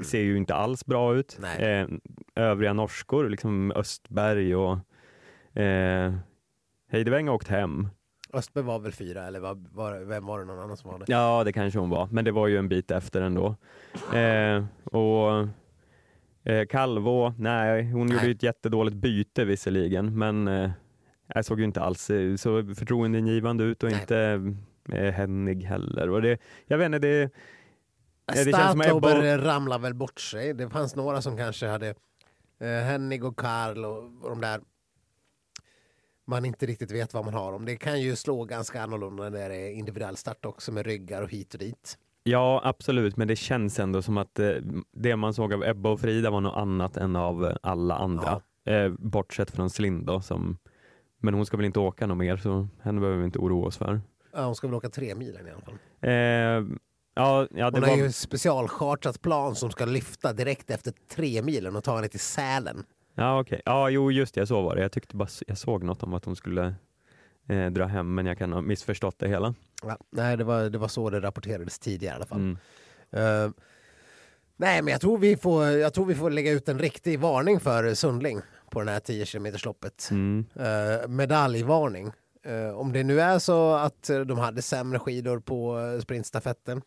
[0.04, 1.38] ser ju inte alls bra ut.
[1.58, 1.86] Eh,
[2.34, 4.78] övriga norskor, liksom Östberg och
[5.60, 6.14] eh,
[6.96, 7.88] Heideväng har åkt hem.
[8.32, 11.04] Östberg var väl fyra, eller var, var, vem var det någon annan som var det?
[11.08, 13.56] Ja, det kanske hon var, men det var ju en bit efter ändå.
[14.14, 15.48] Eh, och
[16.52, 18.26] eh, Calvo, nej, hon gjorde Nej.
[18.26, 20.70] ju ett jättedåligt byte visserligen, men eh,
[21.34, 24.00] jag såg ju inte alls eh, så förtroendeingivande ut och Nej.
[24.00, 24.54] inte
[24.92, 26.10] eh, Hennig heller.
[26.10, 27.30] Och det, jag vet inte, det,
[28.34, 30.54] Statlober Ebba- ramlade väl bort sig.
[30.54, 31.88] Det fanns några som kanske hade
[32.60, 34.60] eh, Hennig och Karl och, och de där
[36.26, 37.64] man inte riktigt vet vad man har om.
[37.64, 41.30] Det kan ju slå ganska annorlunda när det är individuell start också med ryggar och
[41.30, 41.98] hit och dit.
[42.22, 44.50] ja, absolut, men det känns ändå som att eh,
[44.92, 48.40] det man såg av Ebba och Frida var något annat än av eh, alla andra.
[48.66, 50.58] Eh, bortsett från Slind då, som,
[51.20, 53.76] men hon ska väl inte åka något mer, så henne behöver vi inte oroa oss
[53.76, 54.00] för.
[54.32, 55.74] Ja, hon ska väl åka tre milen i alla fall.
[56.00, 56.10] Eh,
[57.14, 58.04] ja, ja, det Hon har var...
[58.04, 62.84] ju specialchartrat plan som ska lyfta direkt efter tre milen och ta henne till Sälen.
[63.18, 63.62] Ja, okej.
[63.64, 64.82] Ja, jo, just det, så var det.
[64.82, 66.74] Jag tyckte bara jag såg något om att hon skulle
[67.48, 69.54] eh, dra hem, men jag kan ha missförstått det hela.
[69.82, 72.38] Ja, nej, det var, det var så det rapporterades tidigare i alla fall.
[72.38, 72.58] Mm.
[73.10, 73.50] Eh,
[74.56, 77.60] nej, men jag tror, vi får, jag tror vi får lägga ut en riktig varning
[77.60, 80.08] för Sundling på den här 10 km loppet.
[80.10, 80.46] Mm.
[80.54, 82.12] Eh, medaljvarning.
[82.44, 86.82] Eh, om det nu är så att de hade sämre skidor på sprintstafetten.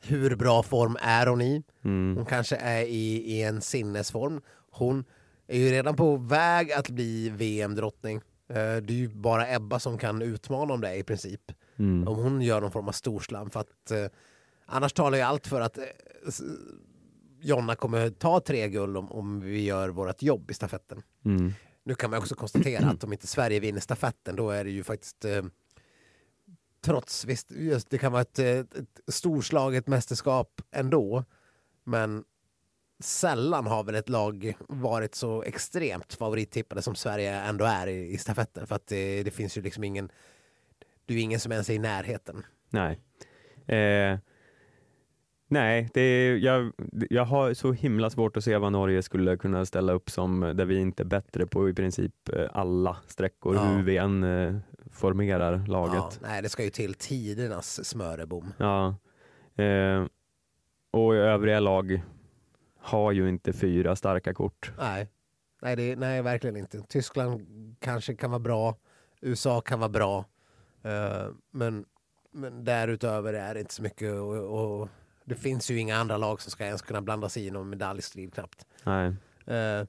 [0.00, 1.62] Hur bra form är hon i?
[1.84, 2.16] Mm.
[2.16, 4.40] Hon kanske är i, i en sinnesform.
[4.70, 5.04] Hon
[5.46, 8.16] är ju redan på väg att bli VM-drottning.
[8.48, 11.52] Eh, det är ju bara Ebba som kan utmana om det i princip.
[11.76, 12.08] Mm.
[12.08, 13.50] Om hon gör någon form av storslam.
[13.50, 14.06] För att, eh,
[14.66, 15.84] annars talar ju allt för att eh,
[17.40, 21.02] Jonna kommer ta tre guld om, om vi gör vårt jobb i stafetten.
[21.24, 21.52] Mm.
[21.84, 24.84] Nu kan man också konstatera att om inte Sverige vinner stafetten då är det ju
[24.84, 25.42] faktiskt eh,
[26.80, 31.24] trots, visst, just, det kan vara ett, ett storslaget mästerskap ändå,
[31.84, 32.24] men
[33.00, 38.18] sällan har väl ett lag varit så extremt favorittippade som Sverige ändå är i, i
[38.18, 40.10] stafetten för att det, det finns ju liksom ingen,
[41.06, 42.46] du är ingen som ens är i närheten.
[42.70, 42.98] Nej.
[43.78, 44.18] Eh,
[45.48, 46.72] nej, det är, jag,
[47.10, 50.64] jag har så himla svårt att se vad Norge skulle kunna ställa upp som där
[50.64, 53.64] vi inte är bättre på i princip eh, alla sträckor, Ja.
[53.64, 54.56] hur vi än eh,
[54.92, 56.20] formerar Ja, laget.
[56.22, 58.52] nej, det ska ju till tidernas smörebom.
[58.58, 58.94] Ja.
[59.64, 60.04] Eh,
[60.90, 62.02] och övriga lag
[62.88, 64.72] har ju inte fyra starka kort.
[64.78, 65.08] Nej,
[65.62, 66.80] nej, det, nej verkligen inte.
[66.80, 67.46] Tyskland
[67.80, 68.76] kanske kan vara bra,
[69.20, 70.24] USA kan vara bra,
[70.82, 71.84] eh, men,
[72.32, 74.88] men därutöver är det inte så mycket och, och
[75.24, 78.34] det finns ju inga andra lag som ska ens kunna blanda sig i någon medaljstrid
[78.34, 78.66] knappt.
[78.84, 79.14] Nej.
[79.46, 79.86] Eh,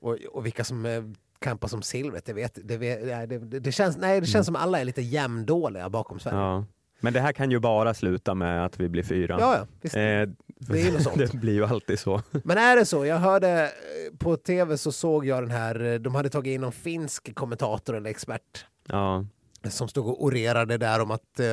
[0.00, 1.02] och, och vilka som eh,
[1.38, 4.56] kampar som silvret, det, vet, det, vet, det, det, det, känns, nej, det känns som
[4.56, 6.38] alla är lite jämndåliga bakom Sverige.
[6.38, 6.64] Ja.
[7.00, 9.36] Men det här kan ju bara sluta med att vi blir fyra.
[9.40, 9.96] ja, visst.
[9.96, 11.18] Eh, Det är något sånt.
[11.18, 12.22] det blir ju alltid så.
[12.44, 13.06] Men är det så?
[13.06, 16.60] Jag hörde eh, på tv så såg jag den här, eh, de hade tagit in
[16.60, 19.24] någon finsk kommentator eller expert Ja.
[19.68, 21.46] som stod och orerade där om att eh,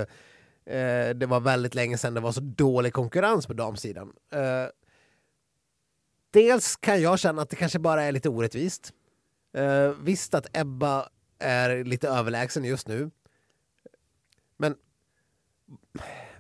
[0.77, 4.13] eh, det var väldigt länge sedan det var så dålig konkurrens på damsidan.
[4.33, 4.69] Eh,
[6.31, 8.93] dels kan jag känna att det kanske bara är lite orättvist.
[9.53, 13.11] Eh, visst att Ebba är lite överlägsen just nu.
[14.57, 14.75] Men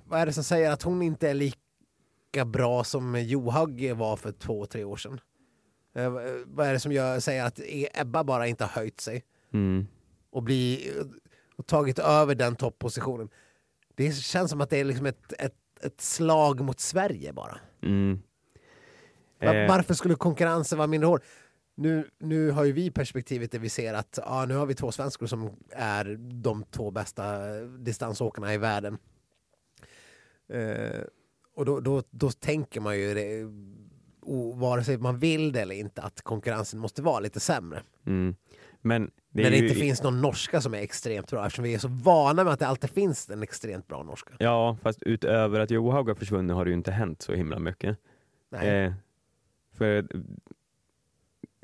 [0.05, 4.31] vad är det som säger att hon inte är lika bra som Johaug var för
[4.31, 5.19] två, tre år sedan?
[5.95, 6.09] Eh,
[6.45, 7.59] vad är det som gör, säger att
[7.93, 9.87] Ebba bara inte har höjt sig Mm.
[10.29, 10.91] och, bli,
[11.55, 13.29] och tagit över den toppositionen?
[13.95, 17.59] Det känns som att det är liksom ett, ett, ett slag mot Sverige bara.
[17.81, 18.21] Mm.
[19.39, 21.21] Eh, Varför skulle konkurrensen vara mindre hård?
[21.75, 24.91] Nu, nu har ju vi perspektivet där vi ser att ja, nu har vi två
[24.91, 28.97] svenskor som är de två bästa distansåkarna i världen.
[30.49, 31.01] Eh,
[31.55, 33.51] och då, då, då tänker man ju, det,
[34.55, 37.83] vare sig man vill det eller inte, att konkurrensen måste vara lite sämre.
[38.05, 38.35] mm.
[38.81, 41.73] Men det När det ju, inte finns någon norska som är extremt bra eftersom vi
[41.73, 44.33] är så vana med att det alltid finns en extremt bra norska.
[44.39, 47.97] Ja, fast utöver att Johaug har försvunnit har det ju inte hänt så himla mycket.
[48.49, 48.69] Nej.
[48.69, 48.93] Eh,
[49.73, 50.07] för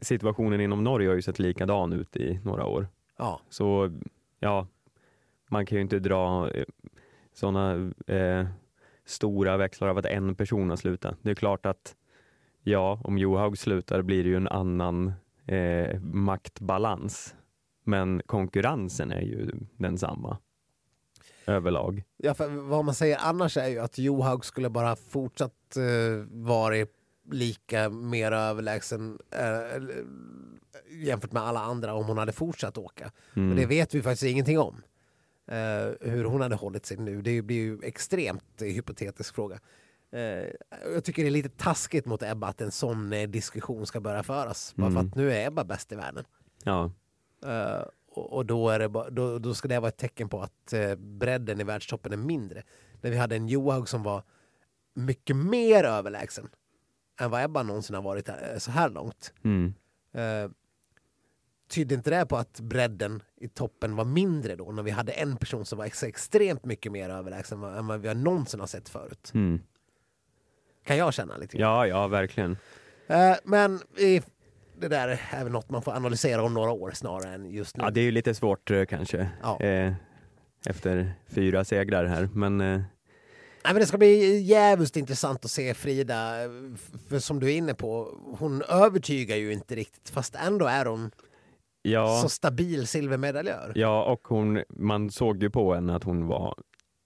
[0.02, 2.88] situationen inom Norge har ju sett likadan ut i några år.
[3.18, 3.42] Ja.
[3.50, 4.00] Så
[4.40, 4.68] ja,
[5.50, 6.66] man kan ju inte dra eh,
[7.34, 8.48] sådana eh,
[9.06, 11.18] stora växlar av att en person har slutat.
[11.22, 11.96] Det är klart att
[12.64, 15.14] ja, om Johaug slutar blir det ju en annan
[15.48, 17.36] eh, maktbalans.
[17.84, 20.38] Men konkurrensen är ju densamma
[21.46, 22.04] överlag.
[22.18, 26.92] Ja, för vad man säger annars är ju att Johaug skulle bara fortsatt eh, varit
[27.32, 29.84] lika mer överlägsen eh,
[30.90, 33.12] jämfört med alla andra om hon hade fortsatt åka.
[33.36, 33.48] Mm.
[33.48, 34.82] Men det vet vi faktiskt ingenting om.
[35.48, 37.22] Eh, hur hon hade hållit sig nu.
[37.22, 39.60] Det blir ju extremt hypotetisk fråga.
[40.12, 40.20] Eh,
[40.94, 44.24] jag tycker det är lite taskigt mot Ebba att en sån eh, diskussion ska börja
[44.24, 44.74] föras.
[44.76, 45.08] Bara för Mm.
[45.10, 46.26] att nu är Ebba bäst i världen.
[46.64, 46.92] Ja,
[48.12, 51.62] och och då, är det då, då ska det vara ett tecken på att bredden
[51.62, 52.64] i världstoppen är mindre.
[53.02, 54.24] När vi hade en Johaug som var
[54.94, 56.50] mycket mer överlägsen
[57.20, 59.34] än vad Ebba någonsin har varit eh, så här långt.
[59.44, 59.74] mm.
[61.70, 65.12] Eh, tydde inte det på att bredden i toppen var mindre då när vi hade
[65.12, 68.68] en person som var ex extremt mycket mer överlägsen än vad vi har någonsin har
[68.68, 69.32] sett förut?
[69.34, 69.62] Mm.
[70.86, 71.70] Kan jag känna lite grann.
[71.72, 72.58] ja, ja verkligen.
[73.08, 74.22] Eh, men i,
[74.80, 77.84] det där är väl något man får analysera om några år snarare än just nu.
[77.84, 79.60] Ja, det är ju lite svårt eh, kanske Ja.
[79.62, 79.94] eh,
[80.66, 82.82] efter fyra segrar här, men eh,
[83.66, 86.34] Nej, men det ska bli jävligt intressant att se Frida,
[87.10, 91.12] för som du är inne på, hon övertygar ju inte riktigt fast ändå är hon
[91.84, 92.20] ja.
[92.22, 93.72] så stabil silvermedaljör.
[93.76, 96.56] Ja, och hon, man såg ju på henne att hon var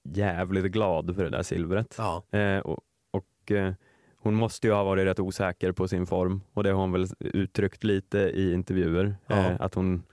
[0.09, 1.95] jävligt glad för det där silvret.
[1.97, 2.23] Ja.
[2.39, 2.79] Eh, och
[3.11, 3.73] och eh,
[4.17, 7.07] hon måste ju ha varit rätt osäker på sin form och det har hon väl
[7.19, 9.15] uttryckt lite i intervjuer.
[9.27, 9.35] Ja.
[9.35, 10.03] Eh, att hon,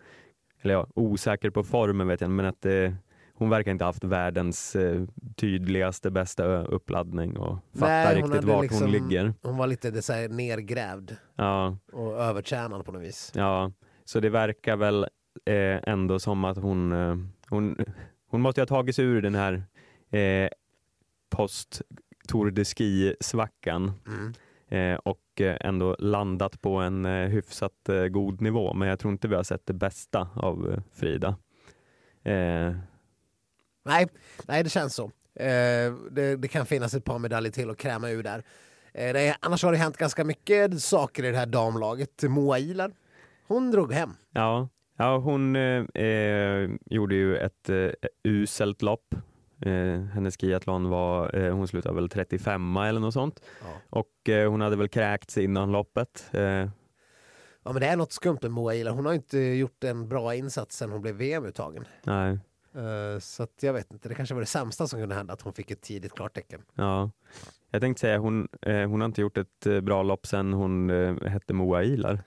[0.63, 2.93] eller ja, osäker på formen vet jag men att eh,
[3.35, 5.03] hon verkar inte ha haft världens eh,
[5.37, 9.35] tydligaste, bästa uppladdning och fattar Nej, riktigt vart liksom- hon ligger.
[9.43, 13.33] Hon var lite det så här nergrävd Ja, och övertränad på något vis.
[13.35, 13.73] ja,
[14.05, 15.03] så det verkar väl
[15.45, 17.17] eh, ändå som att hon, eh,
[17.49, 17.77] hon,
[18.29, 19.63] hon måste ha tagit sig ur den här
[20.11, 20.49] eh,
[21.31, 21.83] post
[22.29, 24.33] Tour de Ski-svackan Mm.
[24.69, 28.75] eh, och ändå landat på en hyfsat god nivå.
[28.75, 31.37] Men jag tror inte vi har sett det bästa av Frida.
[32.25, 32.75] Eh,
[33.87, 34.09] Nej,
[34.49, 35.05] nej, det känns så.
[35.35, 38.45] Eh, det, det kan finnas ett par medaljer till att kräma ur där.
[38.95, 42.23] Eh, är, annars har det hänt ganska mycket saker i det här damlaget.
[42.23, 42.93] Moa Ilar,
[43.47, 44.11] hon drog hem.
[44.33, 47.91] ja, ja, hon eh, eh, gjorde ju ett eh,
[48.25, 49.15] uselt lopp.
[49.61, 53.41] Eh, hennes skiathlon var, eh, hon slutade väl 35 eller något sånt.
[53.63, 53.67] Ja.
[53.91, 56.29] Och eh, hon hade väl kräkts innan loppet.
[56.33, 56.69] Eh,
[57.67, 58.93] Ja, men det är något skumt med Moa Ilar.
[58.93, 61.85] Hon har inte gjort en bra insats sen hon blev VM-uttagen.
[62.03, 62.39] nej,
[63.21, 65.53] så att jag vet inte, det kanske var det sämsta som kunde hända att hon
[65.53, 66.63] fick ett tidigt klartecken.
[66.75, 67.11] ja.
[67.71, 70.91] Jag tänkte säga, hon, hon har inte gjort ett bra lopp sen hon
[71.27, 72.23] hette Moa Ilar.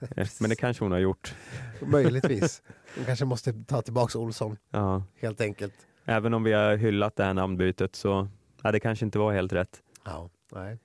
[0.16, 1.34] Eh, Men det kanske hon har gjort.
[1.82, 2.62] Möjligtvis.
[2.96, 5.04] Hon kanske måste ta tillbaks Olsson, Ja.
[5.20, 5.74] helt enkelt.
[6.04, 8.28] Även om vi har hyllat det här namnbytet så
[8.62, 9.82] ja, det kanske inte var helt rätt.
[10.04, 10.78] Ja, nej.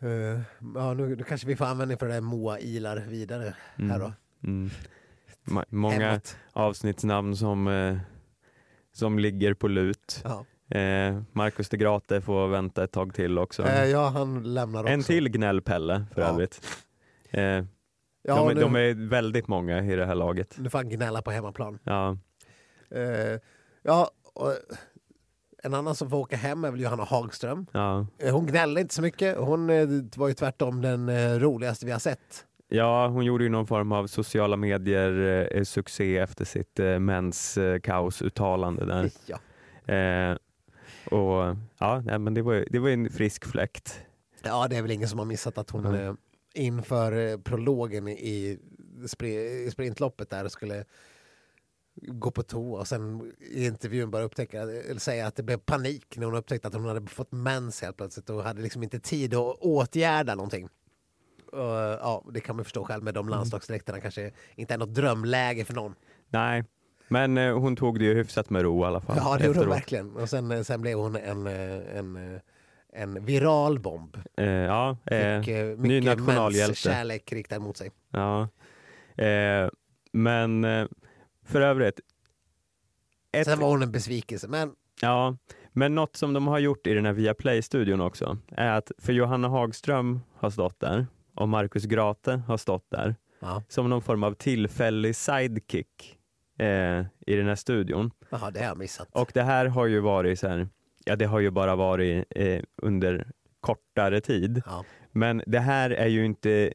[0.00, 0.40] Eh,
[0.74, 3.90] ja, nu, nu kanske vi får användning för det där Moa Ilar vidare Mm.
[3.90, 4.12] här då.
[4.44, 4.70] Mm.
[5.68, 6.20] Många
[6.52, 7.96] avsnittsnamn som, eh,
[8.92, 10.24] som ligger på lut.
[10.24, 10.44] Ja.
[10.78, 13.62] Eh, Marcus de Grate får vänta ett tag till också.
[13.66, 14.92] Eh, ja, han lämnar också.
[14.92, 16.26] en till gnällpelle för Ja.
[16.28, 16.60] övrigt.
[17.30, 17.64] Eh,
[18.26, 20.54] Ja, de, nu, de är väldigt många i det här laget.
[20.58, 21.78] nu får han gnälla på hemmaplan.
[21.84, 22.16] Ja,
[22.90, 23.40] Eh,
[23.82, 24.52] ja, och
[25.62, 27.66] en annan som får åka hem är väl Johanna Hagström.
[27.72, 28.06] ja.
[28.18, 29.36] Eh, Hon gnällde inte så mycket.
[29.36, 32.46] Hon eh, var ju tvärtom den roligaste vi har sett.
[32.68, 37.58] ja, hon gjorde ju någon form av sociala medier eh, succé efter sitt eh, mens
[37.58, 39.10] eh, kaosuttalande där.
[39.26, 39.38] Ja.
[39.94, 40.36] Eh,
[41.18, 44.00] och ja, men det var, det var en frisk fläkt.
[44.44, 46.16] ja, det är väl ingen som har missat att hon Mm.
[46.56, 48.58] Eh, inför eh, prologen i,
[49.06, 50.84] spri- i sprintloppet där skulle
[52.02, 56.16] gå på toa och sen i intervjun bara upptäcka, eller säga att det blev panik
[56.16, 59.34] när hon upptäckte att hon hade fått mens helt plötsligt och hade liksom inte tid
[59.34, 60.68] att åtgärda någonting.
[61.52, 61.60] Och,
[62.00, 65.74] ja, det kan man förstå själv med de landslagsdräkterna kanske inte är något drömläge för
[65.74, 65.94] någon.
[66.28, 66.64] Nej,
[67.08, 69.16] men eh, hon tog det ju hyfsat med ro i alla fall.
[69.16, 70.16] Ja, det gjorde hon verkligen.
[70.16, 72.40] Och sen, sen blev hon en, eh, en, eh,
[72.96, 74.16] en viral bomb.
[74.36, 76.74] Eh, ja, eh, Fick eh, ny nationalhjälte.
[76.74, 77.90] kärlek riktad mot sig.
[78.10, 78.48] ja.
[79.24, 79.68] Eh,
[80.12, 80.86] men eh,
[81.44, 82.00] för övrigt.
[83.32, 84.48] Ett, Sen var hon en besvikelse.
[84.48, 85.36] Men ja,
[85.72, 89.48] men något som de har gjort i den här Viaplay-studion också är att för Johanna
[89.48, 94.34] Hagström har stått där och Markus Grate har stått där ja, som någon form av
[94.34, 96.18] tillfällig sidekick
[96.58, 98.10] eh, i den här studion.
[98.30, 99.08] Jaha, det har jag missat.
[99.12, 100.68] Och det här har ju varit så här,
[101.06, 103.26] ja det har ju bara varit eh, under
[103.60, 104.62] kortare tid.
[104.66, 104.84] Ja.
[105.12, 106.72] Men det här är ju inte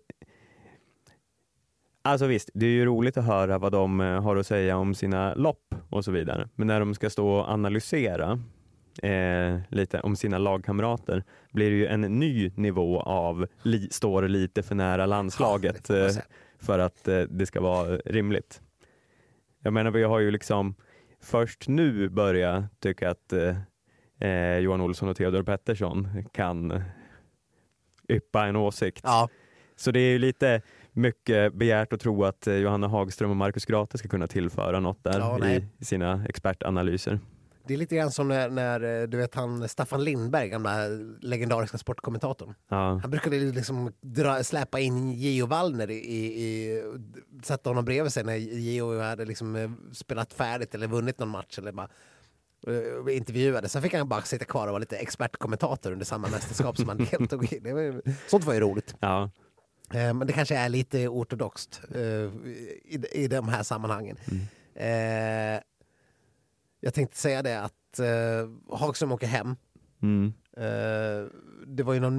[2.04, 4.96] Alltså visst, det är ju roligt att höra vad de eh, har att säga om
[4.96, 6.50] sina lopp och så vidare.
[6.56, 8.40] Men när de ska stå och analysera
[9.04, 14.64] eh, lite om sina lagkamrater blir det ju en ny nivå av li, står lite
[14.64, 16.08] för nära landslaget eh,
[16.60, 18.62] för att eh, det ska vara rimligt.
[19.64, 20.76] Jag menar, vi har ju liksom
[21.24, 23.34] först nu börjat tycka att
[24.22, 26.84] eh, Johan Olsson och Theodor Pettersson kan
[28.10, 29.02] yppa en åsikt.
[29.04, 29.30] Ja,
[29.76, 33.66] Så det är ju lite mycket begärt att tro att eh, Johanna Hagström och Markus
[33.66, 35.48] Grate ska kunna tillföra något där Ja,
[35.80, 37.20] i sina expertanalyser.
[37.68, 40.88] det är lite grann som när, när eh, du vet han Staffan Lindberg, gamla
[41.22, 42.54] legendariska sportkommentatorn.
[42.70, 46.84] Ja, Han brukade liksom dra, släpa in Geo Wallner i, i, i
[47.44, 51.58] sätta honom bredvid sig när Geo hade liksom eh, spelat färdigt eller vunnit någon match
[51.60, 51.88] eller bara
[52.68, 53.70] eh, intervjuade.
[53.70, 56.98] Sen fick han bara sitta kvar och vara lite expertkommentator under samma mästerskap som han
[57.12, 57.60] deltog i.
[57.60, 58.96] Det var, sånt var ju roligt.
[59.00, 59.30] ja,
[59.94, 64.18] Eh, Men det kanske är lite ortodoxt eh, i, i de här sammanhangen.
[64.76, 65.62] Eh,
[66.80, 68.00] Jag tänkte säga det att
[68.70, 69.56] Hagström åker hem.
[70.02, 70.34] mm,
[71.68, 72.18] Det var ju någon...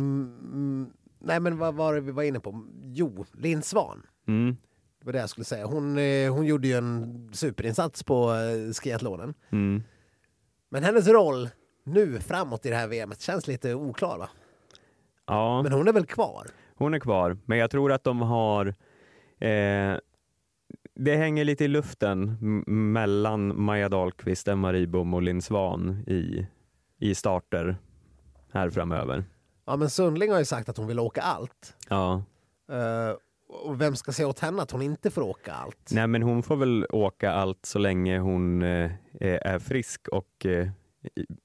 [0.53, 2.65] mm, Nej men vad var det vi var inne på?
[2.83, 4.03] Jo, Linn Svan.
[4.29, 4.57] mm,
[5.01, 5.67] Det var det jag skulle säga.
[5.67, 5.97] Hon,
[6.33, 8.33] hon gjorde ju en superinsats på
[8.83, 9.35] skiathlonen.
[9.51, 9.83] mm.
[10.73, 11.49] Men hennes roll
[11.85, 14.29] nu framåt i det här VMet känns lite oklar va?
[15.27, 15.63] ja.
[15.63, 16.47] Men hon är väl kvar?
[16.77, 18.67] Hon är kvar, men jag tror att de har
[19.39, 19.97] eh,
[20.95, 22.37] det hänger lite i luften
[22.93, 26.47] mellan Maja Dahlqvist, Emma Ribom och Linn Svan i,
[26.99, 27.77] i starter
[28.53, 29.25] här framöver.
[29.65, 31.77] Ja men Sundling har ju sagt att hon vill åka allt.
[31.89, 32.23] Ja.
[32.69, 33.17] Eh,
[33.53, 35.91] och vem ska säga åt henne att hon inte får åka allt?
[35.93, 40.69] Nej, men hon får väl åka allt så länge hon eh, är frisk och eh,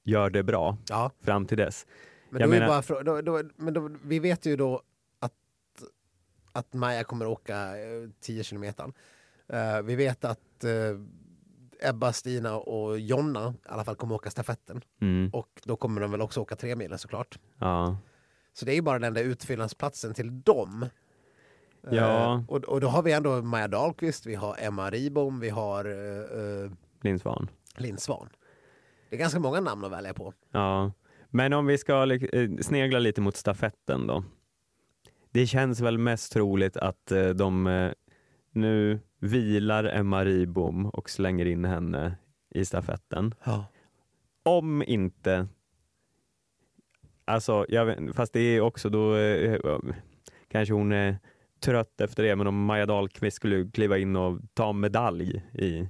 [0.04, 1.86] gör det bra Ja, fram till dess.
[2.30, 4.82] men, Jag menar- frå- då, då, men då, vi vet ju då
[5.20, 5.34] att,
[6.52, 8.94] att Maja kommer åka eh, 10 kilometer.
[9.50, 14.82] Eh, vi vet att eh, Ebba, Stina och Jonna i alla fall kommer åka stafetten.
[15.02, 15.30] Mm.
[15.34, 17.40] Och då kommer de väl också åka tre milen såklart.
[17.60, 17.98] Ja.
[18.54, 20.86] Så det är ju bara den där utfyllnadsplatsen till dem.
[21.92, 22.44] Eh, Ja.
[22.48, 26.64] och, och då har vi ändå Maja Dahlqvist, vi har Emma Ribom, vi har eh,
[26.66, 26.72] eh,
[27.02, 27.50] Linn Svan.
[27.78, 28.30] Linn Svan.
[29.10, 30.34] Det är ganska många namn att välja på.
[30.52, 30.92] Ja,
[31.30, 34.24] men om vi ska eh, snegla lite mot stafetten då.
[35.32, 37.92] Det känns väl mest troligt att eh, de eh,
[38.52, 42.16] nu vilar Emma Ribom och slänger in henne
[42.50, 43.34] i stafetten.
[44.44, 45.48] Om inte,
[47.26, 49.80] alltså, jag vet, fast det är också då eh,
[50.48, 51.18] kanske hon är
[51.60, 55.88] trött efter det, men om Maja Dahlqvist skulle kliva in och ta medalj i,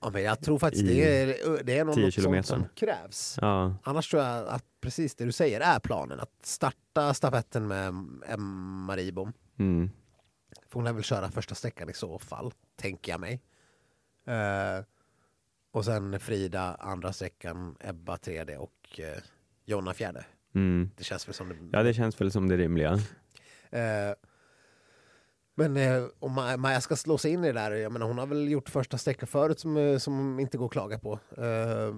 [0.00, 3.38] Ja, men jag tror faktiskt det är, det är något 10 sånt som krävs.
[3.40, 6.20] ja, Annars tror jag att precis det du säger är planen.
[6.20, 7.94] Att starta stafetten med
[8.28, 9.32] Emma Ribom.
[9.58, 9.90] mm,
[10.68, 13.42] För hon lär väl köra första sträckan i så fall, tänker jag mig.
[14.26, 14.84] Eh,
[15.72, 19.22] och sen Frida andra sträckan, Ebba tredje och eh,
[19.64, 20.24] Jonna fjärde.
[20.54, 20.90] mm.
[20.96, 21.56] Det känns väl som det.
[21.72, 22.92] ja det känns väl som det rimliga.
[23.70, 24.12] Eh,
[25.58, 28.18] men eh, om Ma- Maja ska slå sig in i det där, jag menar hon
[28.18, 31.12] har väl gjort första sträckan förut som, eh, som inte går att klaga på.
[31.36, 31.94] Eh,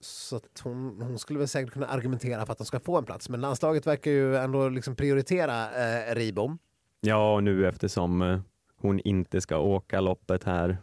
[0.00, 3.04] så att hon, hon skulle väl säkert kunna argumentera för att de ska få en
[3.04, 3.28] plats.
[3.28, 6.58] Men landslaget verkar ju ändå liksom prioritera eh, Ribom.
[7.00, 8.40] Ja, och nu eftersom eh,
[8.80, 10.78] hon inte ska åka loppet här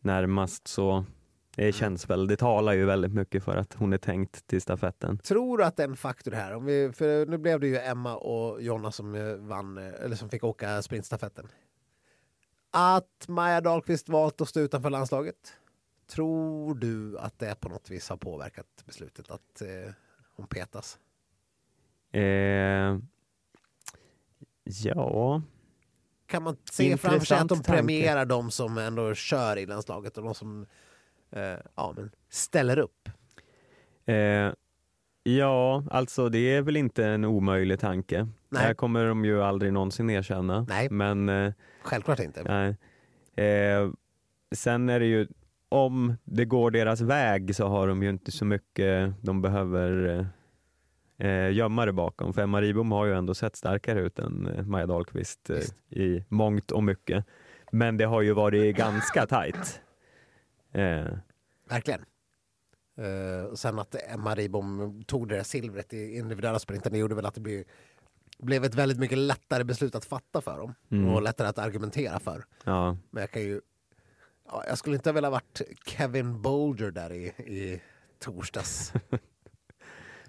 [0.00, 1.04] närmast så
[1.56, 5.18] det känns väl, det talar ju väldigt mycket för att hon är tänkt till stafetten.
[5.18, 8.62] Tror du att en faktor här, om vi, för nu blev det ju Emma och
[8.62, 11.48] Jonna som eh, vann, eh, eller som fick åka sprintstafetten.
[12.70, 15.52] Att Maja Dahlqvist valt att stå utanför landslaget.
[16.10, 19.92] Tror du att det på något vis har påverkat beslutet att eh,
[20.36, 20.98] hon petas?
[22.12, 22.98] Eh,
[24.64, 25.42] ja,
[26.26, 27.72] Kan man se framför sig att de Intressant tanke.
[27.72, 30.66] premierar de som ändå kör i landslaget och de som
[31.30, 31.42] eh,
[31.76, 33.08] ja, men ställer upp?
[34.06, 34.52] eh,
[35.28, 38.16] Ja, alltså det är väl inte en omöjlig tanke.
[38.22, 38.32] Nej.
[38.48, 40.66] Det här kommer de ju aldrig någonsin erkänna.
[40.68, 40.90] Nej.
[40.90, 41.52] Men eh,
[41.82, 42.42] Självklart inte.
[42.42, 42.76] nej.
[43.48, 43.90] Eh,
[44.54, 45.26] sen är det ju,
[45.68, 50.26] om det går deras väg så har de ju inte så mycket de behöver
[51.18, 52.32] eh, gömma det bakom.
[52.32, 56.24] För Emma Ribom har ju ändå sett starkare ut än eh, Maja Dahlqvist eh, i
[56.28, 57.24] mångt och mycket.
[57.72, 59.80] Men det har ju varit ganska tajt.
[60.80, 61.18] Eh,
[61.68, 62.04] Verkligen.
[63.50, 67.26] Och sen att Emma Ribom tog det där silvret i individuella sprinten, det gjorde väl
[67.26, 67.64] att det blev,
[68.38, 70.74] blev ett väldigt mycket lättare beslut att fatta för dem.
[70.90, 71.08] Mm.
[71.08, 72.44] Och lättare att argumentera för.
[72.64, 72.96] ja.
[73.10, 73.60] Men jag kan ju...
[74.48, 77.82] Ja, jag skulle inte vilja varit Kevin Bolger där i, i
[78.18, 78.92] torsdags.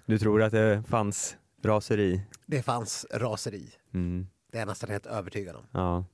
[0.06, 2.22] Du tror att det fanns raseri?
[2.46, 3.70] Det fanns raseri.
[3.94, 4.26] Mm.
[4.50, 5.66] Det är jag nästan helt övertygad om.
[5.72, 6.04] Ja.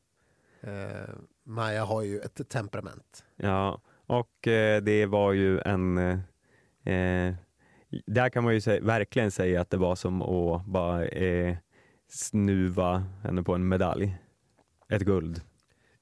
[0.70, 1.14] Eh,
[1.44, 3.24] Maja har ju ett temperament.
[3.36, 5.98] Ja, och eh, det var ju en...
[5.98, 7.34] Eh,
[8.06, 11.56] där kan man ju sä- verkligen säga att det var som att bara eh,
[12.08, 14.16] snuva henne på en medalj.
[14.88, 15.42] Ett guld.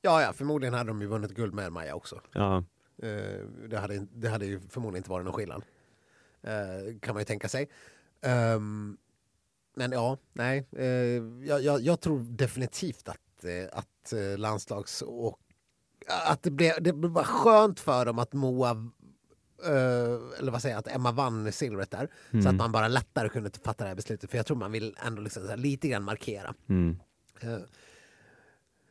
[0.00, 2.20] Ja, ja, förmodligen hade de ju vunnit guld med Maja också.
[2.32, 2.64] Ja,
[3.02, 5.62] Eh, det, hade, det hade ju förmodligen inte varit någon skillnad.
[6.42, 7.68] Eh, kan man ju tänka sig.
[8.22, 8.96] Ehm,
[9.76, 10.66] men ja, nej.
[10.76, 10.86] eh,
[11.48, 15.38] jag, jag, jag tror definitivt att, att landslags och
[16.08, 18.70] att det blev, det var skönt för dem att Moa
[19.64, 22.08] eh, eller vad säger jag, att Emma vann silvret där.
[22.30, 22.56] Så att Mm.
[22.56, 24.30] man bara lättare kunde fatta det här beslutet.
[24.30, 26.54] För jag tror man vill ändå liksom här lite grann markera.
[26.68, 26.98] mm.
[27.40, 27.58] Eh,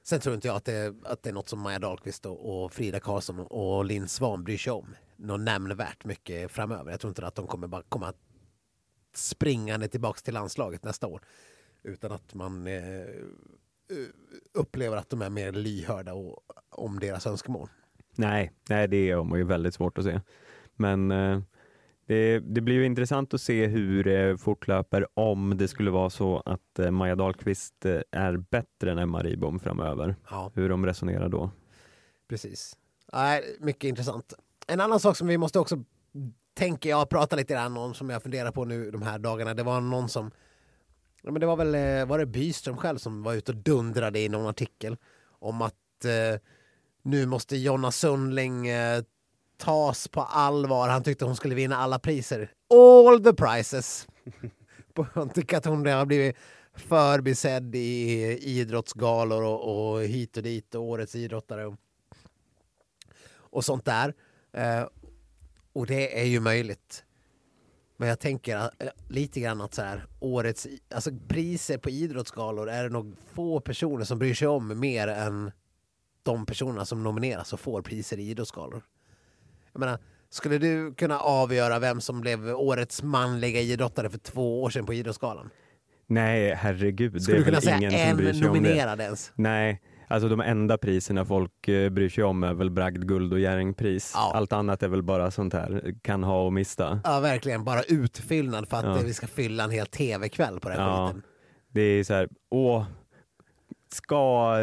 [0.03, 2.73] Sen tror inte jag att det, att det är något som Maja Dahlqvist och, och
[2.73, 4.95] Frida Karlsson och Linn Svan bryr sig om.
[5.15, 6.91] Något nämnvärt mycket framöver.
[6.91, 8.13] Jag tror inte att de kommer bara komma
[9.15, 11.21] springande tillbaks till landslaget nästa år.
[11.83, 13.05] Utan att man eh,
[14.53, 16.39] upplever att de är mer lyhörda och,
[16.69, 17.69] om deras önskemål.
[18.15, 20.21] Nej, nej, det är ju väldigt svårt att se.
[20.75, 21.39] Men eh,
[22.05, 26.41] det, det blir ju intressant att se hur det fortlöper om det skulle vara så
[26.45, 30.15] att eh, Maja Dahlqvist eh, är bättre än Emma Ribom framöver.
[30.29, 31.51] Ja, Hur de resonerar då.
[32.29, 32.77] precis.
[33.13, 34.33] Nej, mycket intressant.
[34.67, 35.83] En annan sak som vi måste också,
[36.53, 39.53] tänker jag, prata lite grann om som jag funderar på nu de här dagarna.
[39.53, 40.31] Det var någon som,
[41.21, 44.19] ja, men det var väl eh, var det Byström själv som var ute och dundrade
[44.19, 44.97] i någon artikel
[45.39, 46.39] om att eh,
[47.01, 49.03] nu måste Jonna Sundling eh,
[49.57, 50.89] tas på allvar.
[50.89, 52.51] Han tyckte hon skulle vinna alla priser.
[52.69, 54.07] All the prizes.
[55.13, 56.35] Han tycker att hon har blivit
[56.75, 61.75] förbisedd i idrottsgalor och, och hit och dit och årets idrottare och,
[63.33, 64.13] och sånt där.
[64.53, 64.87] Eh,
[65.73, 67.03] och det är ju möjligt.
[68.01, 72.69] Men jag tänker att, eh, lite grann att så här, årets alltså priser på idrottsgalor
[72.69, 75.51] är det nog få personer som bryr sig om mer än
[76.23, 78.83] de personerna som nomineras och får priser i idrottsgalor.
[79.73, 79.99] Jag menar,
[80.29, 84.93] skulle du kunna avgöra vem som blev årets manliga idrottare för två år sedan på
[84.93, 85.49] Idrottsgalan?
[86.07, 87.23] Nej, herregud.
[87.23, 89.31] Skulle det du är kunna säga ingen en nominerad ens?
[89.35, 89.81] Nej,
[90.11, 94.11] alltså de enda priserna folk eh, bryr sig om är väl bragd, guld och Jerringpris.
[94.15, 94.31] Ja.
[94.35, 96.99] Allt annat är väl bara sånt här, kan ha och mista.
[97.03, 97.63] Ja, verkligen.
[97.63, 98.97] Bara utfyllnad för att Ja.
[99.05, 101.07] vi ska fylla en hel tv-kväll på den här Ja.
[101.07, 101.21] skiten.
[101.73, 102.85] Det är så här, åh,
[103.93, 104.55] ska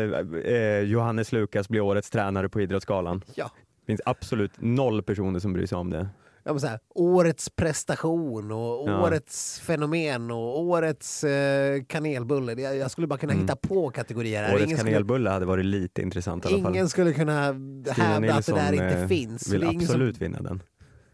[0.44, 3.24] eh, Johannes Lukas bli årets tränare på Idrottsgalan?
[3.34, 3.50] Ja.
[3.80, 6.08] Det finns absolut noll personer som bryr sig om det.
[6.48, 9.02] Ja, så här, årets prestation och Ja.
[9.06, 12.52] årets fenomen och årets eh, kanelbulle.
[12.62, 13.42] Jag, jag skulle bara kunna Mm.
[13.44, 14.52] hitta på kategorier här.
[14.54, 16.74] Årets ingen, skulle, kanelbulle hade varit lite intressant i alla fall.
[16.74, 17.48] ingen skulle kunna
[17.92, 19.52] Stina hävda att det där inte eh, finns.
[19.52, 20.62] vill absolut Som, vinna den.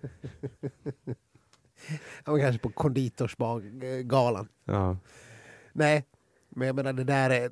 [2.24, 4.48] ja, kanske på konditorsgalan.
[4.64, 4.96] Ja.
[5.72, 6.04] Nej,
[6.48, 7.50] men jag menar det där är...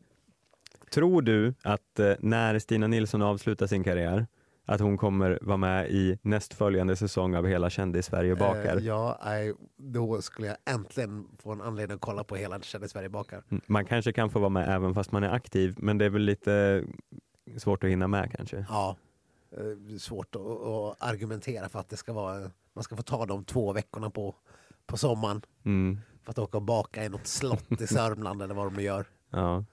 [0.92, 4.26] Tror du att eh, när Stina Nilsson avslutar sin karriär,
[4.64, 8.76] att hon kommer vara med i nästföljande säsong av Hela Kändis-Sverige bakar?
[8.76, 12.88] Eh, ja, nej, då skulle jag äntligen få en anledning att kolla på hela Kände
[12.88, 13.42] Sverige bakar.
[13.50, 16.10] Mm, Man kanske kan få vara med även fast man är aktiv, men det är
[16.10, 16.84] väl lite
[17.58, 18.66] svårt att hinna med kanske.
[18.68, 18.96] Ja,
[19.50, 23.44] eh, svårt att, att argumentera för att det ska vara, man ska få ta de
[23.44, 24.34] två veckorna på,
[24.86, 28.66] på sommaren Mm, för att åka och baka i något slott i Sörmland eller vad
[28.66, 29.06] de nu gör.
[29.30, 29.64] ja.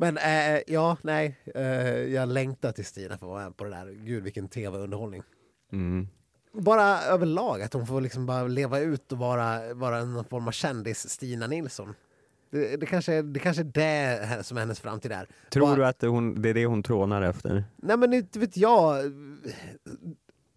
[0.00, 3.70] Men eh, ja, nej, eh, jag längtar till Stina för att vara med på det
[3.70, 3.86] där.
[3.90, 5.22] Gud vilken tv-underhållning.
[5.72, 6.08] Mm.
[6.52, 10.52] Bara överlag, att hon får liksom bara leva ut och vara, vara en form av
[10.52, 11.94] kändis-Stina Nilsson.
[12.50, 15.28] Det, det, kanske, det kanske är det som är hennes framtid är.
[15.50, 17.64] Tror Bara- du att hon, det är det hon trånar efter?
[17.76, 18.96] Nej men inte vet jag.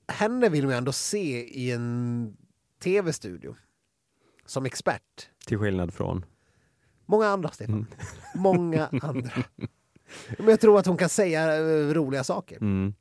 [0.08, 2.38] Henne vill man ändå se i en
[2.84, 3.56] tv-studio.
[4.46, 5.30] Som expert.
[5.46, 6.26] Till skillnad från?
[7.06, 7.74] Många andra, Stefan.
[7.76, 7.86] Mm.
[8.36, 9.32] Många andra.
[10.38, 12.58] Men jag tror att hon kan säga eh, roliga saker.
[12.58, 12.94] Mm.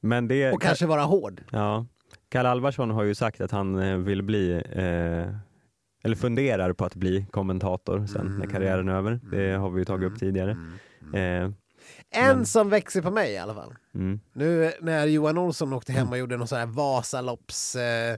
[0.00, 1.42] Men det Och kanske vara hård.
[1.52, 1.86] Ja,
[2.28, 5.34] Kalle Alvarsson har ju sagt att han eh, vill bli, eh,
[6.04, 8.50] eller funderar på att bli kommentator sen när Mm.
[8.50, 9.20] karriären är över.
[9.30, 10.50] Det har vi ju tagit upp tidigare.
[11.14, 11.20] Eh,
[12.10, 13.74] En Men- som växer på mig i alla fall.
[13.94, 17.76] mm, Nu när Johan Olsson åkte hem och gjorde någon sån här Vasalopps...
[17.76, 18.16] Eh,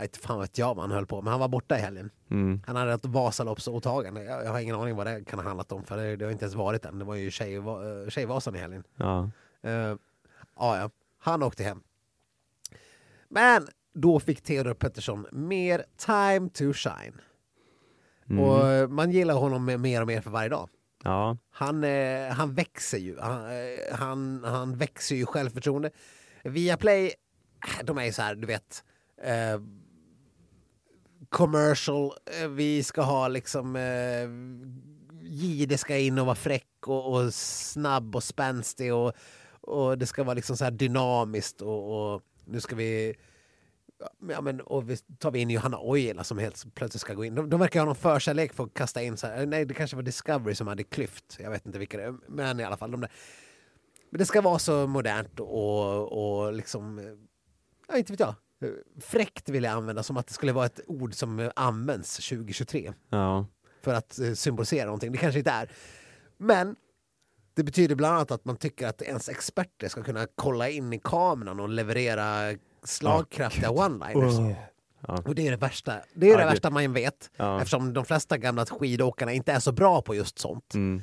[0.00, 1.30] jag vet fan vet jag vad han höll på med.
[1.30, 2.10] Han var borta i helgen.
[2.30, 4.24] mm, Han hade ett Vasaloppsåtagande.
[4.24, 6.32] Jag, jag har ingen aning vad det kan ha handlat om för det, det har
[6.32, 6.98] inte ens varit än.
[6.98, 7.62] Det var ju tjej, eh,
[8.08, 8.84] Tjejvasan i helgen.
[8.96, 9.30] ja.
[9.66, 9.96] Uh, ja,
[10.78, 11.82] ja, han åkte hem.
[13.28, 17.20] Men då fick Theodor Pettersson mer time to shine.
[18.30, 20.68] Mm, Och eh, man gillar honom mer och mer för varje dag.
[21.04, 21.36] ja.
[21.50, 23.18] Han, eh, han växer ju.
[23.20, 25.90] Han, eh, han, han växer ju självförtroende.
[26.44, 27.12] Viaplay,
[27.84, 28.84] de är ju så här, du vet...
[29.22, 29.60] Eh,
[31.28, 33.76] commercial, eh, vi ska ha liksom...
[33.76, 34.28] Eh,
[35.30, 39.12] Gide ska in och vara fräck och, och snabb och spänstig och,
[39.60, 43.14] och det ska vara liksom så här dynamiskt och, och nu ska vi...
[44.28, 47.34] Ja, men, och vi tar vi in Johanna Ojala som helt plötsligt ska gå in.
[47.34, 49.46] De, de verkar ha någon förkärlek för att kasta in så här.
[49.46, 51.36] Nej, det kanske var Discovery som hade Klyft.
[51.40, 52.14] Jag vet inte vilka det är.
[52.28, 53.10] Men i alla fall de där.
[54.10, 57.16] Men det ska vara så modernt och, och liksom...
[57.88, 58.34] Ja, inte vet jag.
[59.00, 62.92] Fräckt vill jag använda som att det skulle vara ett ord som eh, används 2023
[63.08, 63.46] ja.
[63.82, 65.12] för att eh, symbolisera någonting.
[65.12, 65.70] Det kanske inte är.
[66.36, 66.76] Men
[67.54, 71.00] det betyder bland annat att man tycker att ens experter ska kunna kolla in i
[71.04, 74.54] kameran och leverera slagkraftiga one-liners.
[75.06, 75.22] Ja.
[75.26, 77.30] Och det är det värsta, det, är det- värsta man vet.
[77.36, 77.56] Ja.
[77.56, 80.74] Eftersom de flesta gamla skidåkarna inte är så bra på just sånt.
[80.74, 81.02] Mm.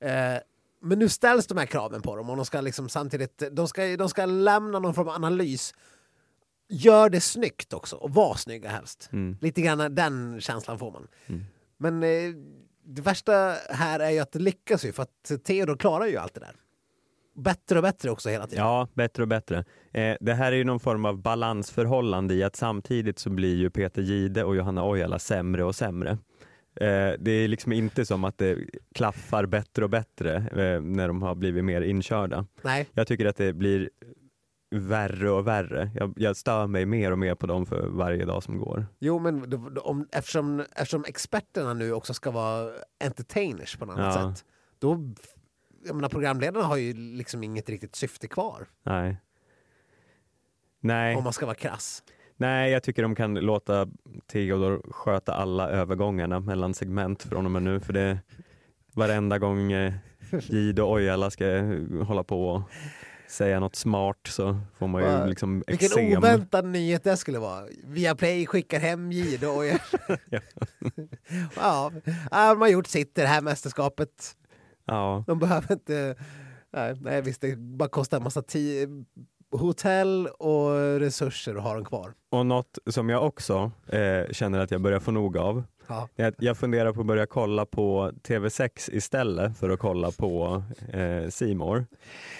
[0.00, 0.40] Eh,
[0.82, 3.96] men nu ställs de här kraven på dem och de ska liksom samtidigt de ska,
[3.96, 5.74] de ska lämna någon form av analys.
[6.72, 9.08] Gör det snyggt också och var snygga helst.
[9.12, 9.36] Mm.
[9.40, 11.08] Lite grann den känslan får man.
[11.26, 11.44] Mm.
[11.78, 12.34] Men eh,
[12.84, 16.34] det värsta här är ju att det lyckas ju för att Theodor klarar ju allt
[16.34, 16.56] det där.
[17.34, 18.64] Bättre och bättre också hela tiden.
[18.64, 19.64] Ja, bättre och bättre.
[19.92, 23.70] Eh, det här är ju någon form av balansförhållande i att samtidigt så blir ju
[23.70, 26.10] Peter Gide och Johanna Ojala sämre och sämre.
[26.74, 28.58] Eh, det är liksom inte som att det
[28.94, 32.46] klaffar bättre och bättre eh, när de har blivit mer inkörda.
[32.62, 33.90] Nej, Jag tycker att det blir
[34.70, 35.90] värre och värre.
[35.94, 38.86] Jag, jag stör mig mer och mer på dem för varje dag som går.
[38.98, 42.70] jo men då, då, om, eftersom, eftersom experterna nu också ska vara
[43.04, 44.34] entertainers på något annat Ja.
[44.34, 44.44] sätt.
[44.78, 45.14] Då,
[45.86, 48.66] jag menar, programledarna har ju liksom inget riktigt syfte kvar.
[48.82, 49.16] Nej.
[50.80, 51.16] Nej.
[51.16, 52.02] Om man ska vara krass.
[52.36, 53.88] Nej, jag tycker de kan låta
[54.26, 57.80] Theodor sköta alla övergångarna mellan segment från och med nu.
[57.80, 58.18] För det
[58.92, 59.92] varenda gång eh,
[60.30, 62.62] Gide och Ojala ska eh, hålla på och
[63.30, 66.18] säga något smart så får man ju liksom Vilken eksem.
[66.18, 67.64] oväntad nyhet det skulle vara.
[67.84, 69.64] Viaplay skickar hem Gide och
[71.56, 71.92] ja,
[72.30, 74.36] ja, de har gjort sitt i det här mästerskapet.
[74.84, 76.14] Ja, De behöver inte...
[76.72, 79.04] Nej, nej visst, det bara kostar en massa ti-
[79.52, 82.12] hotell och resurser att ha dem kvar.
[82.30, 85.64] och något som jag också eh, känner att jag börjar få nog av.
[86.16, 86.26] Ja.
[86.26, 90.62] att Jag funderar på att börja kolla på TV6 istället för att kolla på
[90.92, 91.84] eh, More.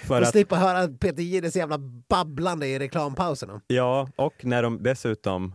[0.05, 1.78] För att slippa höra Peter Gides jävla
[2.09, 3.61] babblande i reklampauserna.
[3.66, 5.55] Ja, och när de dessutom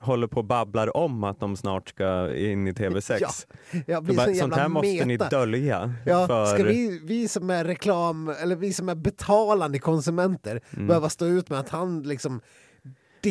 [0.00, 3.16] håller på och babblar om att de snart ska in i TV6.
[3.72, 5.28] Ja, Jag blir bara, så Sånt här måste ni meta.
[5.28, 5.94] dölja.
[6.06, 6.46] Ja, för...
[6.46, 10.86] Ska vi, vi som är reklam, eller vi som är betalande konsumenter Mm.
[10.86, 12.40] behöva stå ut med att han liksom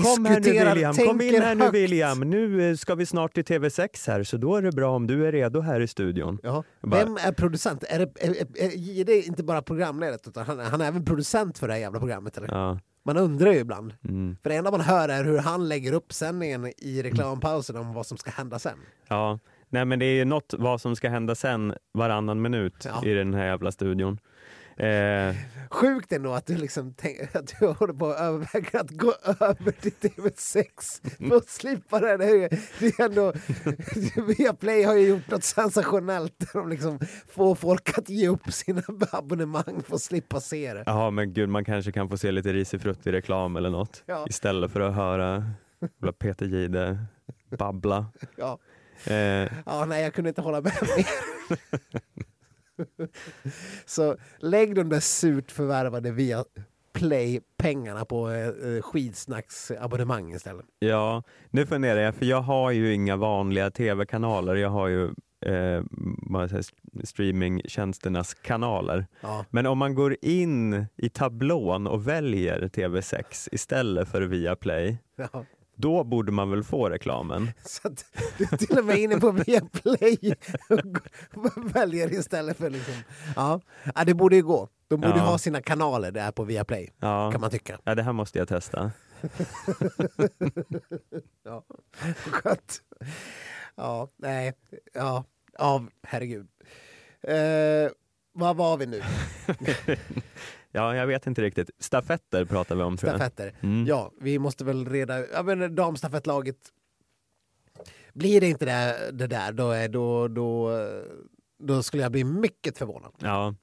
[0.03, 1.69] Kom här nu William, kom in här nu.
[1.71, 2.19] William.
[2.19, 5.27] Nu eh, ska vi snart till TV6 här, så då är det bra om du
[5.27, 6.39] är redo här i studion.
[6.43, 7.83] Bara- Vem är producent?
[7.89, 11.57] Är, det, är, är, är Jihde inte bara programledare utan han, han är även producent
[11.57, 12.37] för det här jävla programmet?
[12.37, 12.47] Eller?
[12.51, 13.93] Ja, Man undrar ju ibland.
[14.09, 14.37] mm.
[14.43, 18.05] För det enda man hör är hur han lägger upp sändningen i reklampausen om vad
[18.05, 18.77] som ska hända sen.
[19.07, 19.39] ja.
[19.69, 23.05] Nej men det är ju något vad som ska hända sen varannan minut Ja.
[23.09, 24.19] i den här jävla studion.
[24.78, 25.36] Eh,
[25.69, 29.71] Sjukt ändå att du, liksom tänk, att du håller på att överväga att gå över
[29.71, 30.65] till TV6
[31.30, 32.17] för att slippa det.
[32.17, 32.49] Det är,
[32.80, 33.34] det är ändå,
[34.38, 36.99] Viaplay har ju gjort något sensationellt där de liksom
[37.30, 40.84] får folk att ge upp sina abonnemang för att slippa se det.
[40.86, 44.26] Jaha men gud man kanske kan få se lite risifrutt i reklam eller något Ja.
[44.30, 45.43] istället för att höra
[46.19, 46.97] Peter Jihde
[47.57, 48.05] babbla.
[48.36, 48.59] Ja.
[49.07, 51.07] Eh, Ja, nej, jag kunde inte hålla med mer.
[53.86, 56.45] Så lägg de där surt förvärvade via
[56.93, 60.65] Play-pengarna på eh, skidsnacksabonnemang istället.
[60.80, 64.55] Ja, nu funderar jag, för jag har ju inga vanliga tv-kanaler.
[64.55, 65.05] Jag har ju
[65.45, 65.84] eh,
[67.03, 69.07] streamingtjänsternas kanaler.
[69.21, 69.45] Ja.
[69.49, 75.45] Men om man går in i tablån och väljer TV6 istället för Viaplay, Ja.
[75.76, 77.51] Då borde man väl få reklamen?
[77.65, 78.05] Så att
[78.38, 80.36] du är till och med inne på Viaplay
[80.69, 80.80] och
[81.76, 82.93] väljer istället för liksom...
[83.36, 83.61] Ja,
[83.95, 84.69] ja det borde ju gå.
[84.88, 85.23] De borde Ja.
[85.23, 87.80] ha sina kanaler där på Viaplay, Ja, kan man tycka.
[87.84, 88.91] ja det här måste jag testa.
[91.43, 91.63] ja,
[92.26, 92.82] skönt.
[93.76, 94.53] Ja, nej,
[94.93, 95.23] ja,
[95.57, 96.47] ja herregud.
[97.21, 97.91] Eh,
[98.34, 99.01] vad var vi nu?
[100.76, 101.69] Ja, jag vet inte riktigt.
[101.80, 103.19] Stafetter pratar vi om tror jag.
[103.19, 103.53] Stafetter.
[103.61, 103.86] Mm.
[103.88, 105.28] Ja, vi måste väl reda...
[105.28, 106.57] Ja, men damstafettlaget...
[108.13, 110.71] Blir det inte det, det där, då, är, då, då,
[111.59, 113.11] då skulle jag bli mycket förvånad.
[113.19, 113.55] Ja.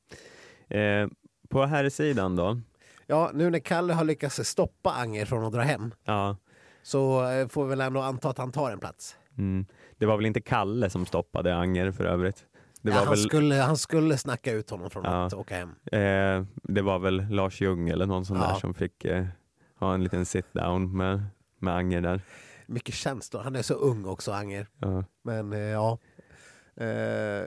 [0.77, 1.09] Eh,
[1.49, 2.61] på här sidan då?
[3.07, 6.37] Ja, nu när Kalle har lyckats stoppa Anger från att dra hem Ja.
[6.83, 9.17] så eh, får vi väl ändå anta att han tar en plats.
[9.39, 9.67] Mm.
[9.99, 12.47] Det var väl inte Kalle som stoppade Anger för övrigt?
[12.83, 15.27] Ja, han, väl, skulle, han skulle snacka ut honom från Ja.
[15.27, 15.69] att åka hem.
[15.93, 18.47] eh, det var väl Lars Ljung eller någon sån Ja.
[18.49, 19.25] där som fick eh,
[19.79, 21.23] ha en liten sit down med,
[21.59, 22.21] med Anger där.
[22.67, 23.43] Mycket känslor.
[23.43, 24.67] Han är så ung också, Anger.
[24.79, 25.05] Ja.
[25.23, 25.99] Men eh, ja.
[26.77, 27.47] Eh,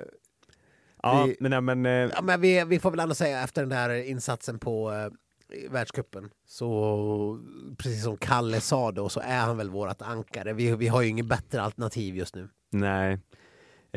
[1.03, 3.69] Ja, Vi- men, men, eh, ja men vi, vi får väl ändå säga efter den
[3.69, 7.39] där insatsen på eh, i världscupen så
[7.77, 10.53] precis som Kalle sa då så är han väl vårt ankare.
[10.53, 12.49] Vi, vi har ju inget bättre alternativ just nu.
[12.71, 13.19] nej,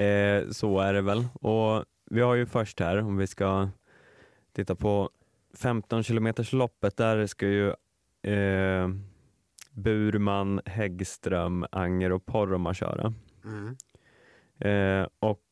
[0.03, 1.29] eh, så är det väl.
[1.41, 3.69] Och vi har ju först här, om vi ska
[4.53, 5.11] titta på
[5.55, 7.69] 15 kilometers loppet där ska ju
[8.33, 8.89] eh,
[9.73, 13.15] Burman, Häggström, Anger och Poromaa köra.
[13.45, 13.77] Mm.
[14.59, 15.43] Eh, och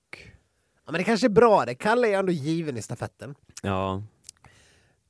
[0.84, 1.74] Ja, men det kanske är bra det.
[1.74, 3.34] Kalle är ändå given i stafetten.
[3.62, 4.02] ja,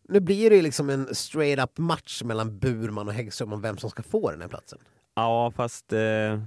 [0.08, 3.78] Nu blir det ju liksom en straight up match mellan Burman och Häggström om vem
[3.78, 4.78] som ska få den här platsen.
[5.14, 6.40] ja fast eh,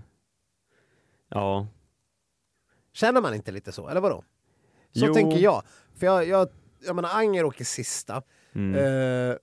[1.29, 1.67] ja,
[2.93, 4.23] Känner man inte lite så, eller vadå?
[4.91, 5.13] Så Jo.
[5.13, 5.63] tänker jag.
[5.95, 6.49] För jag, jag,
[6.85, 8.21] jag menar, Anger åker sista.
[8.55, 8.75] mm,
[9.31, 9.35] Eh,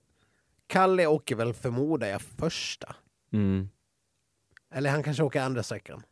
[0.67, 2.95] Kalle åker väl, förmodar jag, första.
[3.33, 3.69] mm,
[4.71, 6.03] Eller han kanske åker andra sträckan.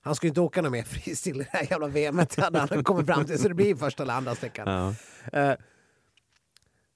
[0.00, 2.84] Han ska ju inte åka någon mer fristil i det här jävla VMet hade han
[2.84, 4.68] kommit fram till, så det blir första eller andra sträckan.
[4.68, 4.94] ja,
[5.40, 5.56] Eh,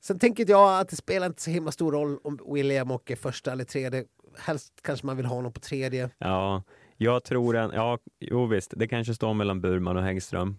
[0.01, 3.53] sen tänker jag att det spelar inte så himla stor roll om William åker första
[3.53, 4.05] eller tredje.
[4.39, 6.11] Helst kanske man vill ha honom på tredje.
[6.19, 6.63] ja,
[7.01, 10.57] jag tror en, ja, jo visst, det kanske står mellan Burman och Häggström.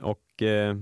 [0.00, 0.76] Och eh,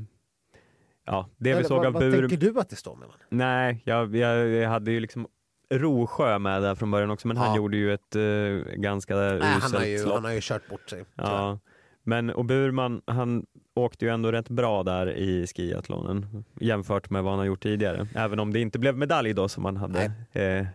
[1.07, 2.29] ja, det vi Eller såg vad, av vad Bur...
[2.29, 3.15] tänker du att det står mellan?
[3.29, 5.27] Nej, jag, jag, jag hade ju liksom
[5.71, 7.57] Rosjö med där från början också, men han Ja.
[7.57, 10.15] gjorde ju ett eh, ganska Nej, han, har uselt ju, lopp.
[10.15, 11.05] han har ju kört bort sig.
[11.15, 11.59] Ja,
[12.03, 17.33] men och Burman, han åkte ju ändå rätt bra där i skiathlonen jämfört med vad
[17.33, 18.07] han har gjort tidigare.
[18.15, 20.13] Även om det inte blev medalj då som han hade.
[20.33, 20.67] Eh,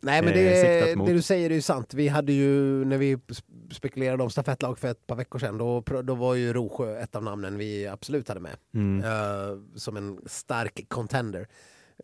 [0.00, 1.94] Nej men eh, det, det du säger är ju sant.
[1.94, 5.80] Vi hade ju, när vi sp- spekulerade om stafettlag för ett par veckor sedan, då,
[5.80, 8.56] då var ju Rosjö ett av namnen vi absolut hade med.
[8.74, 11.48] mm, Eh, som en stark contender.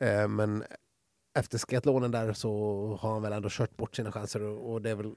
[0.00, 0.64] Eh, men
[1.38, 2.50] efter skiathlonen där så
[3.00, 5.12] har han väl ändå kört bort sina chanser och, och det, väl,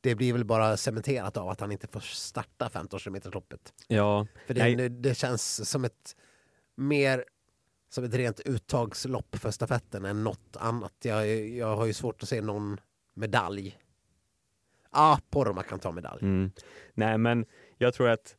[0.00, 3.72] det blir väl bara cementerat av att han inte får starta 15 km loppet.
[3.88, 6.16] ja, För det, det känns som ett
[6.76, 7.24] mer
[7.88, 10.92] som ett rent uttagslopp för stafetten än något annat.
[11.02, 12.80] Jag, jag har ju svårt att se någon
[13.14, 13.78] medalj.
[14.92, 16.22] Ja, ah, Poromaa kan ta medalj.
[16.22, 16.50] mm.
[16.94, 17.44] Nej, men
[17.78, 18.36] jag tror att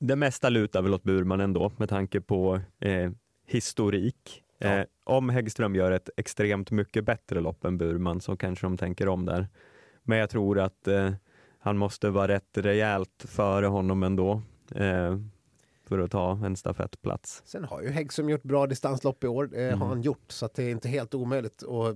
[0.00, 3.10] det mesta lutar väl åt Burman ändå med tanke på eh,
[3.46, 4.42] historik.
[4.58, 4.68] Ja.
[4.68, 9.08] Eh, om Häggström gör ett extremt mycket bättre lopp än Burman så kanske de tänker
[9.08, 9.48] om där.
[10.02, 11.12] Men jag tror att eh,
[11.58, 14.42] han måste vara rätt rejält före honom ändå
[14.74, 15.16] eh,
[15.90, 17.42] för att ta en stafettplats.
[17.44, 19.80] Sen har ju Häggström gjort bra distanslopp i år, eh, Mm.
[19.80, 21.94] har han gjort, så det är inte helt omöjligt och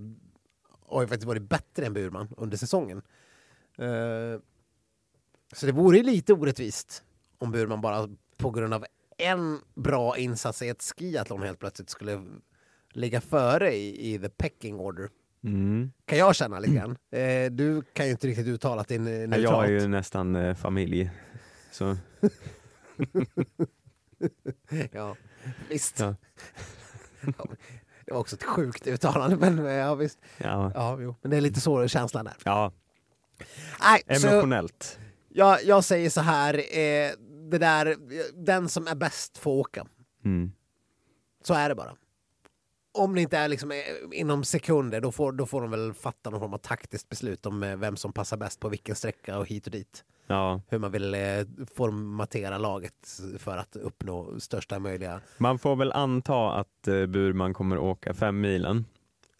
[0.89, 3.03] har ju faktiskt varit bättre än Burman under säsongen.
[3.79, 4.41] Eh,
[5.53, 7.03] så det vore ju lite orättvist
[7.39, 8.85] om Burman bara på grund av
[9.19, 12.25] en bra insats i ett skiathlon helt plötsligt skulle
[12.93, 15.09] ligga före i, i the pecking order.
[15.45, 15.93] Mm.
[16.05, 16.97] Kan jag känna lite grann.
[17.11, 19.43] Eh, du kan ju inte riktigt uttala att det är neutralt.
[19.43, 21.11] Jag är ju nästan eh, familj.
[21.73, 21.97] Så,
[24.93, 25.17] Ja,
[25.69, 26.01] visst.
[26.01, 26.15] Ja.
[28.07, 30.19] Det var också ett sjukt uttalande, men eh, ja, visst.
[30.39, 31.17] ja, Ja, jo.
[31.23, 32.37] Men det är lite så känslan är.
[32.45, 32.73] ja,
[34.09, 34.99] Nej, så emotionellt.
[35.29, 37.11] jag, jag säger så här, eh,
[37.51, 37.97] det där,
[38.45, 39.87] den som är bäst får åka.
[40.25, 40.53] Mm.
[41.45, 41.97] Så är det bara.
[42.95, 43.79] Om det inte är liksom eh,
[44.13, 47.63] inom sekunder, då får, då får de väl fatta någon form av taktiskt beslut om
[47.63, 50.05] eh, vem som passar bäst på vilken sträcka och hit och dit.
[50.27, 51.21] Ja, Hur man vill eh,
[51.77, 55.21] formatera laget för att uppnå största möjliga...
[55.39, 58.85] man får väl anta att Burman kommer åka fem milen.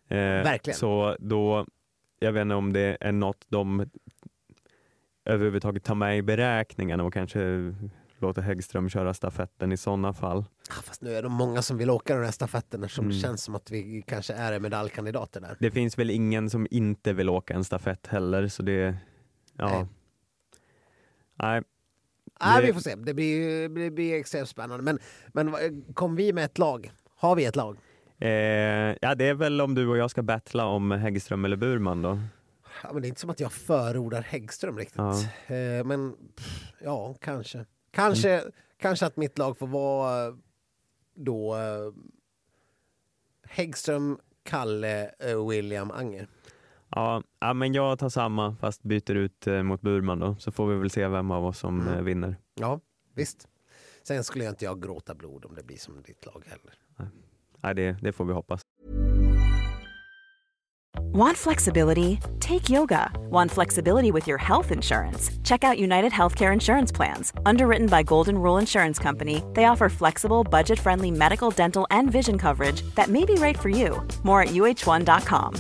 [0.09, 0.77] Eh, Verkligen.
[0.77, 1.67] Så då,
[2.19, 3.91] jag vet inte om det är något de
[5.25, 7.75] överhuvudtaget tar med i beräkningarna och kanske
[8.25, 10.45] låter Häggström köra stafetten i sådana fall.
[10.85, 13.19] Fast nu är det många som vill åka den här stafetten som Mm.
[13.19, 15.57] känns som att vi kanske är medaljkandidater där.
[15.61, 18.97] Det finns väl ingen som inte vill åka en stafett heller, så det,
[19.57, 19.69] ja.
[19.69, 19.87] Nej.
[21.39, 21.63] Nej,
[22.41, 22.95] Nej, Det- vi får se.
[22.95, 24.83] Det blir, det blir extremt spännande.
[24.85, 24.99] Men,
[25.29, 26.93] men vad- kom vi med ett lag?
[27.17, 27.79] Har vi ett lag?
[28.19, 28.29] Eh,
[29.01, 32.19] ja, det är väl om du och jag ska battla om Häggström eller Burman då.
[32.83, 34.97] Ja, men det är inte som att jag förordar Häggström riktigt.
[34.99, 35.21] Ja.
[35.55, 37.65] Eh, men pff, ja, kanske.
[37.95, 38.53] Kanske, Mm.
[38.79, 40.35] kanske att mitt lag får vara eh,
[41.15, 41.93] då eh,
[43.49, 46.29] Häggström, Kalle, eh, William, Anger.
[46.89, 50.67] Ja, ja, men jag tar samma fast byter ut eh, mot Burman då, så får
[50.67, 51.95] vi väl se vem av oss som Mm.
[51.95, 52.37] eh, vinner.
[52.55, 52.81] Ja,
[53.15, 53.49] visst.
[54.03, 56.75] Sen skulle jag inte jag gråta blod om det blir som ditt lag heller.
[57.61, 58.64] Nej, det, det får vi hoppas.
[61.15, 62.19] Want flexibility?
[62.41, 63.09] Take yoga.
[63.31, 65.31] Want flexibility with your health insurance?
[65.45, 67.33] Check out United Healthcare Insurance Plans.
[67.47, 72.37] Underwritten by Golden Rule Insurance Company, they offer flexible, budget friendly medical, dental, and vision
[72.37, 74.03] coverage that may be right for you.
[74.25, 75.55] More at uh1.com.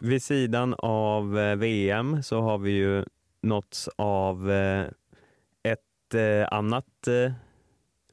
[0.00, 3.04] Vid sidan av eh, VM så har vi ju
[3.42, 4.86] nåtts av eh,
[5.62, 7.08] ett eh, annat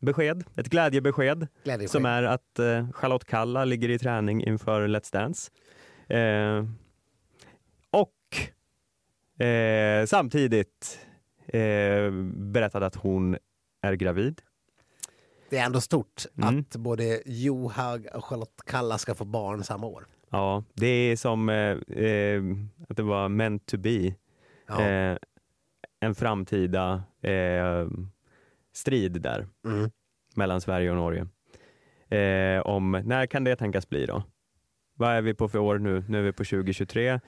[0.05, 5.13] besked, ett glädjebesked Glädje som är att eh, Charlotte Kalla ligger i träning inför Let's
[5.13, 5.51] Dance.
[6.07, 6.65] Eh,
[7.91, 10.99] och eh, samtidigt
[11.47, 13.37] eh, berättade att hon
[13.81, 14.41] är gravid.
[15.49, 16.59] Det är ändå stort Mm.
[16.59, 20.05] att både Johaug och Charlotte Kalla ska få barn samma år.
[20.29, 21.55] Ja, det är som eh,
[22.05, 22.41] eh,
[22.89, 24.13] att det var meant to be.
[24.67, 24.81] Ja.
[25.99, 27.03] En framtida
[28.75, 29.89] strid där Mm.
[30.35, 31.27] mellan Sverige och Norge.
[32.09, 34.23] Eh, om när kan det tänkas bli då?
[34.97, 36.03] Vad är vi på för år nu?
[36.09, 37.19] Nu är vi på 2023.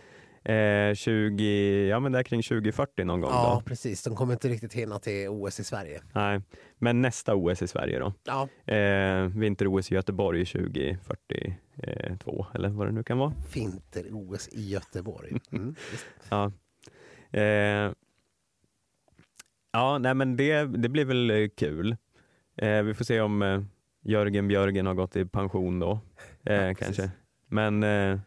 [0.43, 3.61] Eh, 20, ja men där kring 2040 någon gång ja, då?
[3.69, 4.03] precis.
[4.03, 6.01] De kommer inte riktigt hinna till OS i Sverige.
[6.13, 6.41] Nej,
[6.77, 8.13] men nästa OS i Sverige då?
[8.23, 13.33] Ja, Eh, Vinter-OS i Göteborg 2042 eller vad det nu kan vara.
[13.53, 15.37] vinter-OS i Göteborg.
[15.51, 15.75] Mm.
[16.29, 16.51] Ja.
[17.39, 17.91] Eh,
[19.72, 21.97] ja, nej men det, det blir väl eh, kul.
[22.57, 23.61] Eh, vi får se om eh,
[24.01, 25.99] Jörgen Björgen har gått i pension då,
[26.45, 27.11] eh, Ja, kanske.
[27.47, 28.20] Men, eh,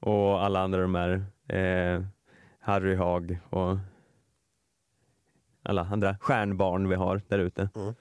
[0.00, 2.04] och alla andra de här, eh,
[2.60, 3.78] Harry Haag och
[5.62, 7.68] alla andra stjärnbarn vi har där ute.
[7.74, 7.94] Mm.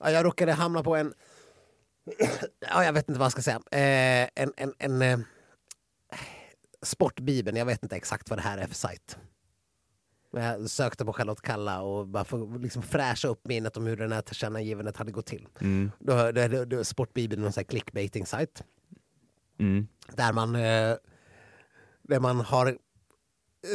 [0.00, 1.14] Ja, jag råkade hamna på en...
[2.70, 3.60] Ja, jag vet inte vad jag ska säga.
[4.34, 5.24] En en, en
[6.82, 9.18] Sportbibeln, jag vet inte exakt vad det här är för sajt.
[10.30, 14.12] Jag sökte på Charlotte Kalla och bara för liksom fräscha upp minnet om hur den
[14.12, 15.48] här tillkännagivandet hade gått till.
[15.60, 18.64] mm, Då, då, då, Sportbibeln är en clickbaiting-sajt.
[19.58, 20.96] mm, Där man, eh,
[22.02, 22.78] där man har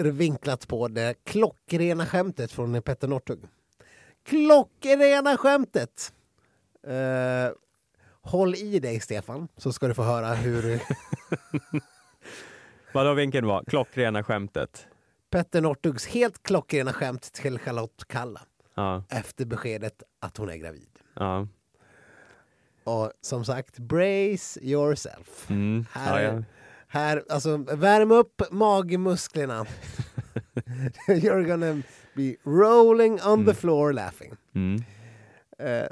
[0.03, 3.39] vinklat på det klockrena skämtet från Petter Northug.
[4.23, 6.13] Klockrena skämtet!
[6.87, 7.51] Eh,
[8.21, 10.79] håll i dig Stefan, så ska du få höra hur
[12.93, 13.63] Vadå vinkeln var?
[13.67, 14.87] Klockrena skämtet.
[15.33, 18.41] Petter Northugs helt klockrena skämt till Charlotte Kalla
[18.75, 20.87] Ja, efter beskedet att hon är gravid.
[21.13, 21.47] ja.
[22.83, 25.49] Och som sagt, brace yourself.
[25.49, 26.43] Mm, Här, ja,
[26.87, 29.65] här, alltså värm upp magmusklerna.
[31.07, 31.81] You're gonna
[32.15, 33.55] be rolling on the Mm.
[33.55, 34.33] floor laughing.
[34.55, 34.83] Mm.
[35.59, 35.87] Eh,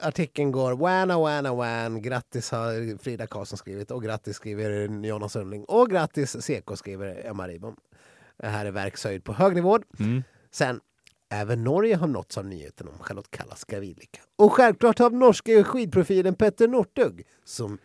[0.00, 5.64] artikeln går wana wana wan, grattis har Frida Karlsson skrivit och grattis skriver Jonna Sundling
[5.64, 7.76] och grattis CK skriver Emma Ribom.
[8.36, 9.78] Det här är verkshöjd på hög nivå.
[9.98, 10.22] Mm.
[10.50, 10.80] Sen,
[11.28, 14.20] även Norge har nåtts av nyheten om Charlotte Kallas gravidlycka.
[14.36, 17.78] Och självklart har norska skidprofilen Petter Northug, som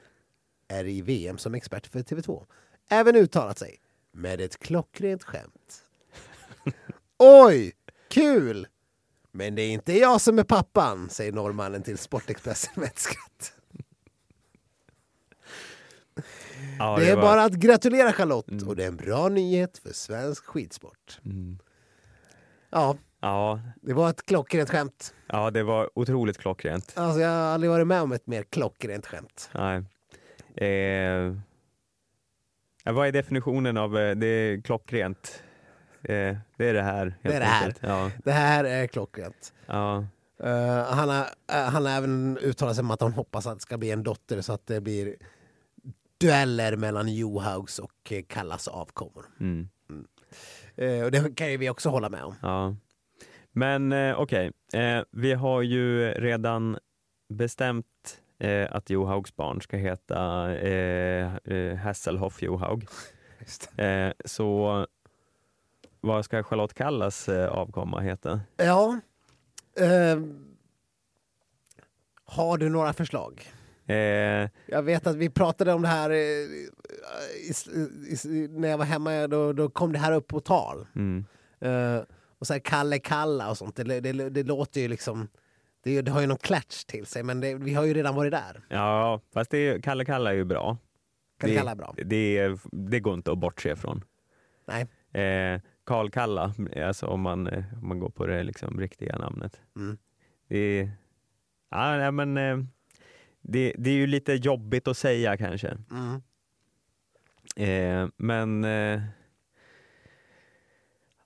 [0.68, 2.46] är i VM som expert för TV2,
[2.90, 3.78] även uttalat sig
[4.12, 5.84] med ett klockrent skämt.
[7.18, 7.74] Oj,
[8.10, 8.68] kul!
[9.32, 13.54] Men det är inte jag som är pappan, säger norrmannen till Sportexpressen med ett skratt.
[16.80, 18.68] Ja, det är var- bara att gratulera Charlotte Mm.
[18.68, 21.20] och det är en bra nyhet för svensk skidsport.
[21.26, 21.60] Mm.
[22.70, 25.14] Ja, Ja, det var ett klockrent skämt.
[25.28, 26.94] ja, det var otroligt klockrent.
[26.98, 29.50] Alltså jag har aldrig varit med om ett mer klockrent skämt.
[29.54, 29.78] Nej.
[30.70, 31.34] Eh,
[32.94, 35.44] vad är definitionen av eh, det är klockrent?
[36.04, 37.18] Eh, det är det här.
[37.22, 37.74] Det är det här.
[37.80, 39.54] Ja, Det här är klockrent.
[39.66, 40.06] ja,
[40.44, 43.62] Eh, han, har, eh, han har även uttalat sig om att han hoppas att det
[43.62, 45.16] ska bli en dotter så att det blir
[46.20, 49.26] dueller mellan Johaugs och eh, Kallas avkommor.
[49.40, 49.70] mm,
[50.76, 52.36] Eh, och det kan ju vi också hålla med om.
[52.42, 52.76] ja.
[53.52, 56.78] Men eh, okej, eh, vi har ju redan
[57.30, 62.88] bestämt eh, att Johaugs barn ska heta eh, eh, Hasselhoff Johaug.
[64.26, 64.88] Så
[66.02, 68.42] vad ska Charlotte Kallas avkomma heta?
[68.58, 69.00] Ja.
[72.26, 73.52] Har du några förslag?
[73.90, 77.54] Eh, Jag vet att vi pratade om det här eh, i,
[78.26, 79.28] i, när jag var hemma.
[79.28, 80.88] Då, då kom det här upp på tal.
[80.96, 81.26] mm,
[81.62, 82.02] Eh,
[82.40, 83.76] och så här Kalle Kalla och sånt.
[83.76, 85.28] Det, det, det låter ju liksom
[85.84, 88.16] Det, är det har ju någon klatsch till sig, men det, vi har ju redan
[88.16, 88.62] varit där.
[88.70, 90.78] Ja, fast det, Kalle Kalla är ju bra.
[91.42, 91.96] Det kalla bra?
[92.06, 94.04] Det, det går inte att bortse från.
[94.68, 94.88] Nej.
[95.24, 96.54] Eh, Karl Kalla,
[96.86, 99.62] alltså om man, eh, om man går på det liksom riktiga namnet.
[99.76, 99.98] Mm.
[100.48, 100.90] Det,
[101.72, 102.58] ja, men, eh,
[103.52, 105.78] det, det är ju lite jobbigt att säga kanske.
[105.92, 106.22] Mm.
[107.56, 109.02] Eh, men eh,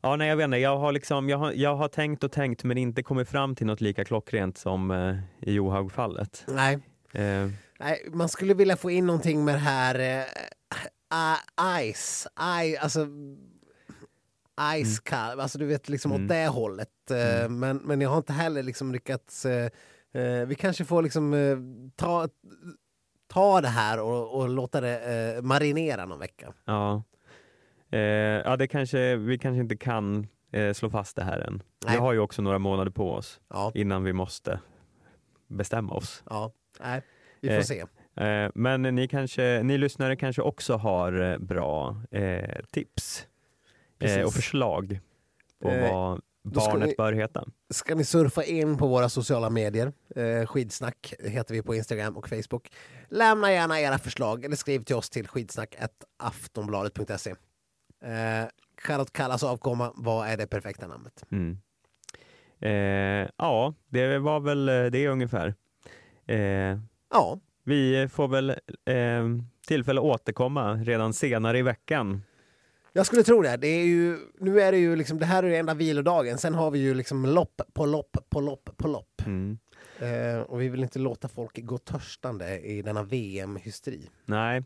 [0.06, 0.58] Ja, nej, jag vet inte.
[0.58, 3.66] Jag har, liksom, jag, har, jag har tänkt och tänkt men inte kommit fram till
[3.68, 5.16] något lika klockrent som eh,
[5.50, 6.44] i Johaug-fallet.
[6.48, 6.80] Nej.
[7.14, 7.50] Eh,
[7.80, 10.26] Nej, man skulle vilja få in någonting med det här
[11.14, 12.28] uh, ice,
[12.64, 13.08] I, alltså
[14.84, 15.40] ice mm.
[15.40, 16.24] alltså du vet liksom Mm.
[16.24, 17.12] åt det hållet.
[17.12, 17.60] Eh, Mm.
[17.60, 19.46] men, men jag har inte heller liksom lyckats,
[20.14, 21.58] eh, vi kanske får liksom eh,
[21.96, 22.28] ta,
[23.28, 26.54] ta det här och, och låta det eh, marinera någon vecka.
[26.66, 27.04] ja.
[27.92, 31.64] Eh, ja, det kanske, vi kanske inte kan eh, slå fast det här än.
[31.86, 31.94] Nej.
[31.96, 34.60] Vi har ju också några månader på oss Ja, innan vi måste
[35.48, 36.24] bestämma oss.
[36.30, 37.02] ja, nej,
[37.42, 37.86] vi får Eh, se.
[38.56, 42.02] Men ni, kanske, ni lyssnare kanske också har bra
[42.72, 43.28] tips
[44.00, 44.26] Precis.
[44.26, 45.00] och förslag
[45.62, 47.46] på vad barnet ni- bör heta.
[47.70, 49.94] ska ni surfa in på våra sociala medier.
[50.16, 52.72] Eh, skidsnack heter vi på Instagram och Facebook.
[53.10, 57.30] Lämna gärna era förslag eller skriv till oss till skidsnack.aftonbladet.se.
[57.32, 57.36] Eh,
[58.88, 61.24] Charlotte Kallas avkomma, vad är det perfekta namnet?
[61.32, 61.58] Mm.
[62.60, 65.56] Eh, ja, det var väl eh, det ungefär.
[66.26, 66.80] Eh,
[67.16, 68.50] Ja, vi får väl
[68.86, 69.24] eh,
[69.68, 72.24] tillfälle återkomma redan senare i veckan.
[72.94, 73.58] Jag skulle tro det.
[73.58, 76.38] det är ju, nu är det ju liksom, det här är enda vilodagen.
[76.38, 79.22] Sen har vi ju liksom lopp på lopp på lopp på lopp.
[79.26, 79.58] Mm.
[80.00, 84.10] Eh, och vi vill inte låta folk gå törstande i denna VM-hysteri.
[84.26, 84.64] Nej,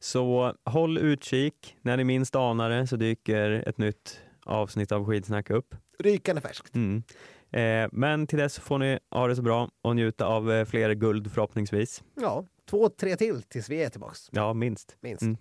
[0.00, 1.76] så håll utkik.
[1.82, 5.74] När ni minst anar det så dyker ett nytt avsnitt av Skidsnack upp.
[5.98, 6.74] Rykande färskt.
[6.74, 7.02] Mm.
[7.50, 10.94] Eh, men till dess får ni ha det så bra och njuta av eh, fler
[10.94, 12.02] guld förhoppningsvis.
[12.14, 14.28] Ja, två, tre till tills vi är tillbaks.
[14.32, 14.96] Ja, minst.
[15.00, 15.22] Minst.
[15.22, 15.36] Mm.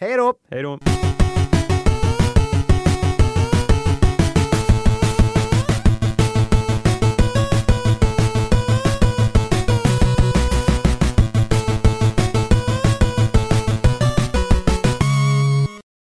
[0.00, 0.34] Hej då!
[0.50, 0.78] Hej då!